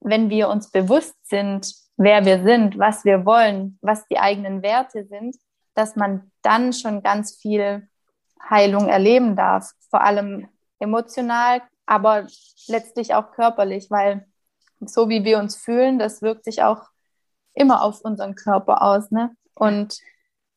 wenn 0.01 0.31
wir 0.31 0.49
uns 0.49 0.71
bewusst 0.71 1.17
sind, 1.23 1.73
wer 1.97 2.25
wir 2.25 2.43
sind, 2.43 2.79
was 2.79 3.05
wir 3.05 3.25
wollen, 3.25 3.79
was 3.81 4.07
die 4.09 4.19
eigenen 4.19 4.63
Werte 4.63 5.05
sind, 5.07 5.37
dass 5.75 5.97
man 5.97 6.31
dann 6.43 6.73
schon 6.73 7.03
ganz 7.03 7.37
viel 7.37 7.89
Heilung 8.49 8.89
erleben 8.89 9.37
darf, 9.37 9.73
vor 9.91 10.03
allem 10.03 10.49
emotional, 10.79 11.63
aber 11.87 12.27
letztlich 12.67 13.15
auch 13.15 13.33
körperlich, 13.33 13.91
weil 13.91 14.27
so 14.81 15.09
wie 15.09 15.25
wir 15.25 15.39
uns 15.39 15.57
fühlen, 15.57 15.99
das 15.99 16.23
wirkt 16.23 16.45
sich 16.45 16.63
auch 16.63 16.83
immer 17.55 17.83
auf 17.83 18.03
unseren 18.03 18.35
Körper 18.35 18.83
aus, 18.83 19.11
ne? 19.11 19.35
Und 19.55 19.99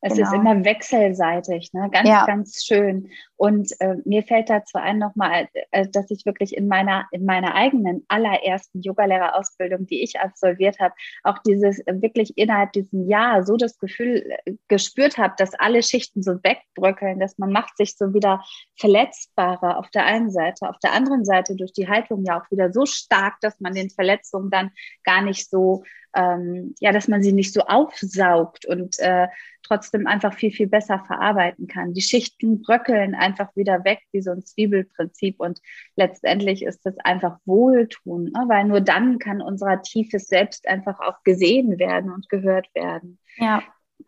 es 0.02 0.14
genau. 0.14 0.28
ist 0.28 0.34
immer 0.34 0.64
wechselseitig, 0.64 1.74
ne? 1.74 1.90
ganz, 1.92 2.08
ja. 2.08 2.26
ganz 2.26 2.64
schön. 2.64 3.10
Und 3.36 3.72
äh, 3.80 3.96
mir 4.06 4.24
fällt 4.24 4.50
dazu 4.50 4.78
ein 4.78 4.98
nochmal, 4.98 5.48
äh, 5.72 5.88
dass 5.88 6.10
ich 6.10 6.26
wirklich 6.26 6.56
in 6.56 6.68
meiner, 6.68 7.06
in 7.12 7.26
meiner 7.26 7.54
eigenen 7.56 8.06
allerersten 8.08 8.82
Yogalehrerausbildung, 8.82 9.88
die 9.88 10.02
ich 10.04 10.20
absolviert 10.20 10.80
habe, 10.80 10.94
auch 11.24 11.38
dieses 11.40 11.80
äh, 11.80 12.02
wirklich 12.02 12.38
innerhalb 12.38 12.72
diesem 12.74 13.08
Jahr 13.10 13.44
so 13.44 13.58
das 13.58 13.78
Gefühl 13.78 14.24
äh, 14.46 14.54
gespürt 14.70 15.18
habe, 15.18 15.34
dass 15.38 15.54
alle 15.56 15.84
Schichten 15.84 16.24
so 16.24 16.34
wegbröckeln, 16.44 17.20
dass 17.20 17.38
man 17.38 17.52
macht 17.52 17.76
sich 17.78 17.98
so 17.98 18.14
wieder 18.14 18.44
verletzbarer 18.78 19.78
auf 19.78 19.90
der 19.90 20.06
einen 20.06 20.32
Seite, 20.32 20.70
auf 20.70 20.80
der 20.80 20.94
anderen 20.94 21.26
Seite 21.26 21.56
durch 21.56 21.74
die 21.74 21.90
Haltung 21.90 22.24
ja 22.26 22.40
auch 22.40 22.52
wieder 22.52 22.72
so 22.72 22.86
stark, 22.86 23.40
dass 23.42 23.60
man 23.60 23.74
den 23.74 23.90
Verletzungen 23.90 24.50
dann 24.50 24.72
gar 25.04 25.22
nicht 25.22 25.50
so 25.50 25.84
ähm, 26.20 26.76
ja, 26.80 26.92
dass 26.92 27.08
man 27.08 27.24
sie 27.24 27.32
nicht 27.32 27.54
so 27.54 27.62
aufsaugt 27.62 28.66
und 28.66 29.00
äh, 29.00 29.28
trotzdem 29.64 30.06
einfach 30.06 30.34
viel, 30.34 30.52
viel 30.52 30.68
besser 30.68 31.00
verarbeiten 31.06 31.68
kann. 31.68 31.94
Die 31.94 32.02
Schichten 32.02 32.62
bröckeln 32.62 33.16
einfach 33.16 33.56
wieder 33.56 33.84
weg, 33.86 34.02
wie 34.12 34.22
so 34.22 34.32
ein 34.32 34.44
Zwiebelprinzip. 34.44 35.40
Und 35.40 35.62
letztendlich 35.96 36.64
ist 36.64 36.86
das 36.86 36.98
einfach 37.00 37.38
Wohltun, 37.46 38.26
ne? 38.26 38.46
weil 38.48 38.66
nur 38.66 38.82
dann 38.82 39.20
kann 39.20 39.42
unser 39.42 39.82
tiefes 39.82 40.28
Selbst 40.28 40.68
einfach 40.68 41.00
auch 41.00 41.24
gesehen 41.24 41.80
werden 41.80 42.12
und 42.12 42.28
gehört 42.30 42.68
werden. 42.74 43.18
Ja. 43.38 43.64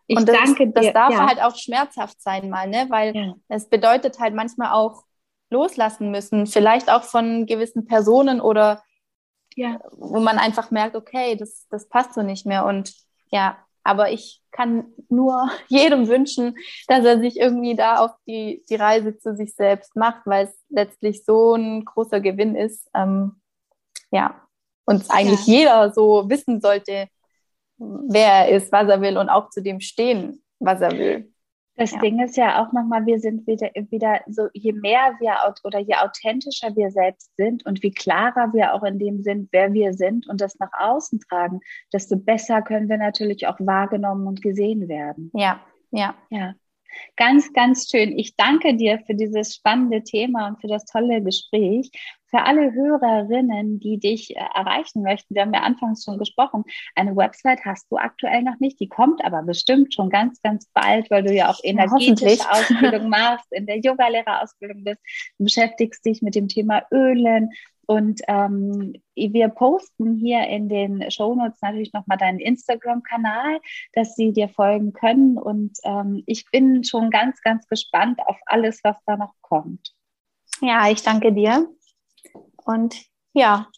Ich 0.06 0.16
und 0.16 0.28
das, 0.28 0.36
danke 0.36 0.66
dir. 0.66 0.72
Das 0.72 0.92
darf 0.92 1.12
ja. 1.12 1.26
halt 1.26 1.42
auch 1.42 1.56
schmerzhaft 1.56 2.20
sein 2.20 2.50
mal, 2.50 2.68
ne? 2.68 2.86
weil 2.88 3.16
ja. 3.16 3.34
es 3.48 3.68
bedeutet 3.68 4.18
halt 4.18 4.34
manchmal 4.34 4.72
auch 4.72 5.04
loslassen 5.50 6.10
müssen, 6.10 6.46
vielleicht 6.46 6.90
auch 6.90 7.04
von 7.04 7.46
gewissen 7.46 7.86
Personen 7.86 8.40
oder 8.40 8.82
ja. 9.56 9.80
wo 9.92 10.20
man 10.20 10.38
einfach 10.38 10.70
merkt, 10.70 10.96
okay, 10.96 11.36
das, 11.36 11.66
das 11.70 11.88
passt 11.88 12.14
so 12.14 12.22
nicht 12.22 12.46
mehr. 12.46 12.64
Und 12.64 12.94
ja, 13.30 13.58
aber 13.84 14.10
ich 14.10 14.42
kann 14.50 14.92
nur 15.08 15.50
jedem 15.68 16.08
wünschen, 16.08 16.56
dass 16.88 17.04
er 17.04 17.20
sich 17.20 17.38
irgendwie 17.38 17.74
da 17.74 17.98
auf 17.98 18.12
die, 18.26 18.64
die 18.68 18.76
Reise 18.76 19.18
zu 19.18 19.34
sich 19.34 19.54
selbst 19.54 19.96
macht, 19.96 20.22
weil 20.24 20.46
es 20.46 20.64
letztlich 20.68 21.24
so 21.24 21.54
ein 21.54 21.84
großer 21.84 22.20
Gewinn 22.20 22.56
ist. 22.56 22.88
Ähm, 22.94 23.40
ja, 24.10 24.42
und 24.84 25.10
eigentlich 25.10 25.46
ja. 25.46 25.54
jeder 25.54 25.92
so 25.92 26.28
wissen 26.28 26.60
sollte, 26.60 27.08
wer 27.78 28.46
er 28.46 28.48
ist, 28.50 28.70
was 28.72 28.88
er 28.88 29.00
will 29.00 29.16
und 29.16 29.28
auch 29.28 29.50
zu 29.50 29.62
dem 29.62 29.80
stehen, 29.80 30.42
was 30.58 30.80
er 30.80 30.92
will. 30.92 31.31
Das 31.76 31.92
ja. 31.92 32.00
Ding 32.00 32.20
ist 32.20 32.36
ja 32.36 32.62
auch 32.62 32.72
nochmal, 32.72 33.06
wir 33.06 33.18
sind 33.18 33.46
wieder, 33.46 33.70
wieder 33.90 34.20
so, 34.26 34.48
je 34.52 34.72
mehr 34.72 35.16
wir 35.20 35.36
oder 35.64 35.78
je 35.78 35.94
authentischer 35.94 36.76
wir 36.76 36.90
selbst 36.90 37.34
sind 37.36 37.64
und 37.64 37.82
wie 37.82 37.92
klarer 37.92 38.52
wir 38.52 38.74
auch 38.74 38.82
in 38.82 38.98
dem 38.98 39.22
sind, 39.22 39.48
wer 39.52 39.72
wir 39.72 39.94
sind 39.94 40.28
und 40.28 40.40
das 40.40 40.58
nach 40.58 40.72
außen 40.78 41.20
tragen, 41.28 41.60
desto 41.92 42.16
besser 42.16 42.60
können 42.60 42.88
wir 42.88 42.98
natürlich 42.98 43.46
auch 43.46 43.56
wahrgenommen 43.58 44.26
und 44.26 44.42
gesehen 44.42 44.88
werden. 44.88 45.30
Ja, 45.34 45.60
ja. 45.90 46.14
Ja. 46.28 46.54
Ganz, 47.16 47.52
ganz 47.54 47.88
schön. 47.90 48.18
Ich 48.18 48.36
danke 48.36 48.76
dir 48.76 49.00
für 49.06 49.14
dieses 49.14 49.54
spannende 49.54 50.02
Thema 50.02 50.48
und 50.48 50.60
für 50.60 50.68
das 50.68 50.84
tolle 50.84 51.22
Gespräch. 51.22 51.90
Für 52.34 52.44
alle 52.44 52.72
Hörerinnen, 52.72 53.78
die 53.78 53.98
dich 53.98 54.34
äh, 54.34 54.40
erreichen 54.54 55.02
möchten, 55.02 55.34
wir 55.34 55.42
haben 55.42 55.54
ja 55.54 55.60
anfangs 55.60 56.04
schon 56.04 56.18
gesprochen, 56.18 56.64
eine 56.94 57.14
Website 57.14 57.64
hast 57.64 57.90
du 57.90 57.96
aktuell 57.96 58.42
noch 58.42 58.58
nicht, 58.58 58.80
die 58.80 58.88
kommt 58.88 59.24
aber 59.24 59.42
bestimmt 59.42 59.94
schon 59.94 60.10
ganz, 60.10 60.40
ganz 60.42 60.68
bald, 60.72 61.10
weil 61.10 61.22
du 61.22 61.32
ja 61.32 61.50
auch 61.50 61.60
energetische 61.62 62.50
Ausbildung 62.50 63.08
machst, 63.08 63.52
in 63.52 63.66
der 63.66 63.78
Yogalehrerausbildung 63.78 64.84
bist, 64.84 65.00
du 65.38 65.44
beschäftigst 65.44 66.04
dich 66.04 66.22
mit 66.22 66.34
dem 66.34 66.48
Thema 66.48 66.82
Ölen, 66.90 67.50
und 67.86 68.22
ähm, 68.28 68.94
wir 69.14 69.48
posten 69.48 70.14
hier 70.16 70.46
in 70.46 70.68
den 70.68 71.10
Shownotes 71.10 71.60
natürlich 71.60 71.92
nochmal 71.92 72.16
deinen 72.16 72.38
Instagram-Kanal, 72.38 73.60
dass 73.92 74.14
sie 74.14 74.32
dir 74.32 74.48
folgen 74.48 74.92
können. 74.92 75.36
Und 75.36 75.76
ähm, 75.84 76.22
ich 76.26 76.46
bin 76.50 76.84
schon 76.84 77.10
ganz, 77.10 77.42
ganz 77.42 77.66
gespannt 77.66 78.20
auf 78.24 78.38
alles, 78.46 78.80
was 78.82 78.96
da 79.04 79.16
noch 79.16 79.34
kommt. 79.40 79.94
Ja, 80.60 80.88
ich 80.90 81.02
danke 81.02 81.32
dir. 81.32 81.68
Und 82.64 82.96
ja, 83.32 83.68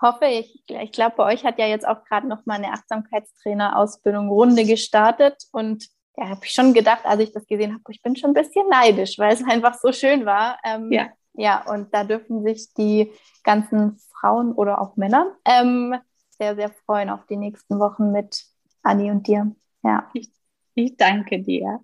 hoffe 0.00 0.26
ich, 0.26 0.62
ich 0.66 0.92
glaube, 0.92 1.16
bei 1.16 1.32
euch 1.32 1.44
hat 1.44 1.58
ja 1.58 1.66
jetzt 1.66 1.86
auch 1.86 2.04
gerade 2.04 2.26
noch 2.26 2.46
mal 2.46 2.54
eine 2.54 2.72
Achtsamkeitstrainer-Ausbildung 2.72 4.28
Runde 4.28 4.64
gestartet 4.64 5.44
und 5.52 5.88
ja, 6.16 6.28
habe 6.28 6.40
ich 6.44 6.52
schon 6.52 6.74
gedacht, 6.74 7.04
als 7.04 7.20
ich 7.20 7.32
das 7.32 7.46
gesehen 7.46 7.72
habe, 7.72 7.82
ich 7.90 8.02
bin 8.02 8.16
schon 8.16 8.30
ein 8.30 8.34
bisschen 8.34 8.68
neidisch, 8.68 9.18
weil 9.18 9.32
es 9.32 9.44
einfach 9.48 9.74
so 9.74 9.92
schön 9.92 10.26
war. 10.26 10.58
Ähm, 10.64 10.90
ja. 10.90 11.08
Ja, 11.34 11.64
und 11.70 11.94
da 11.94 12.04
dürfen 12.04 12.42
sich 12.42 12.74
die 12.74 13.12
ganzen 13.44 13.98
Frauen 14.20 14.52
oder 14.52 14.80
auch 14.80 14.96
Männer 14.96 15.36
ähm, 15.44 15.94
sehr, 16.30 16.56
sehr 16.56 16.70
freuen 16.70 17.08
auf 17.08 17.24
die 17.26 17.36
nächsten 17.36 17.78
Wochen 17.78 18.10
mit 18.10 18.44
Anni 18.82 19.10
und 19.10 19.26
dir. 19.26 19.54
Ja. 19.82 20.10
Ich, 20.12 20.28
ich 20.74 20.96
danke 20.96 21.40
dir. 21.40 21.80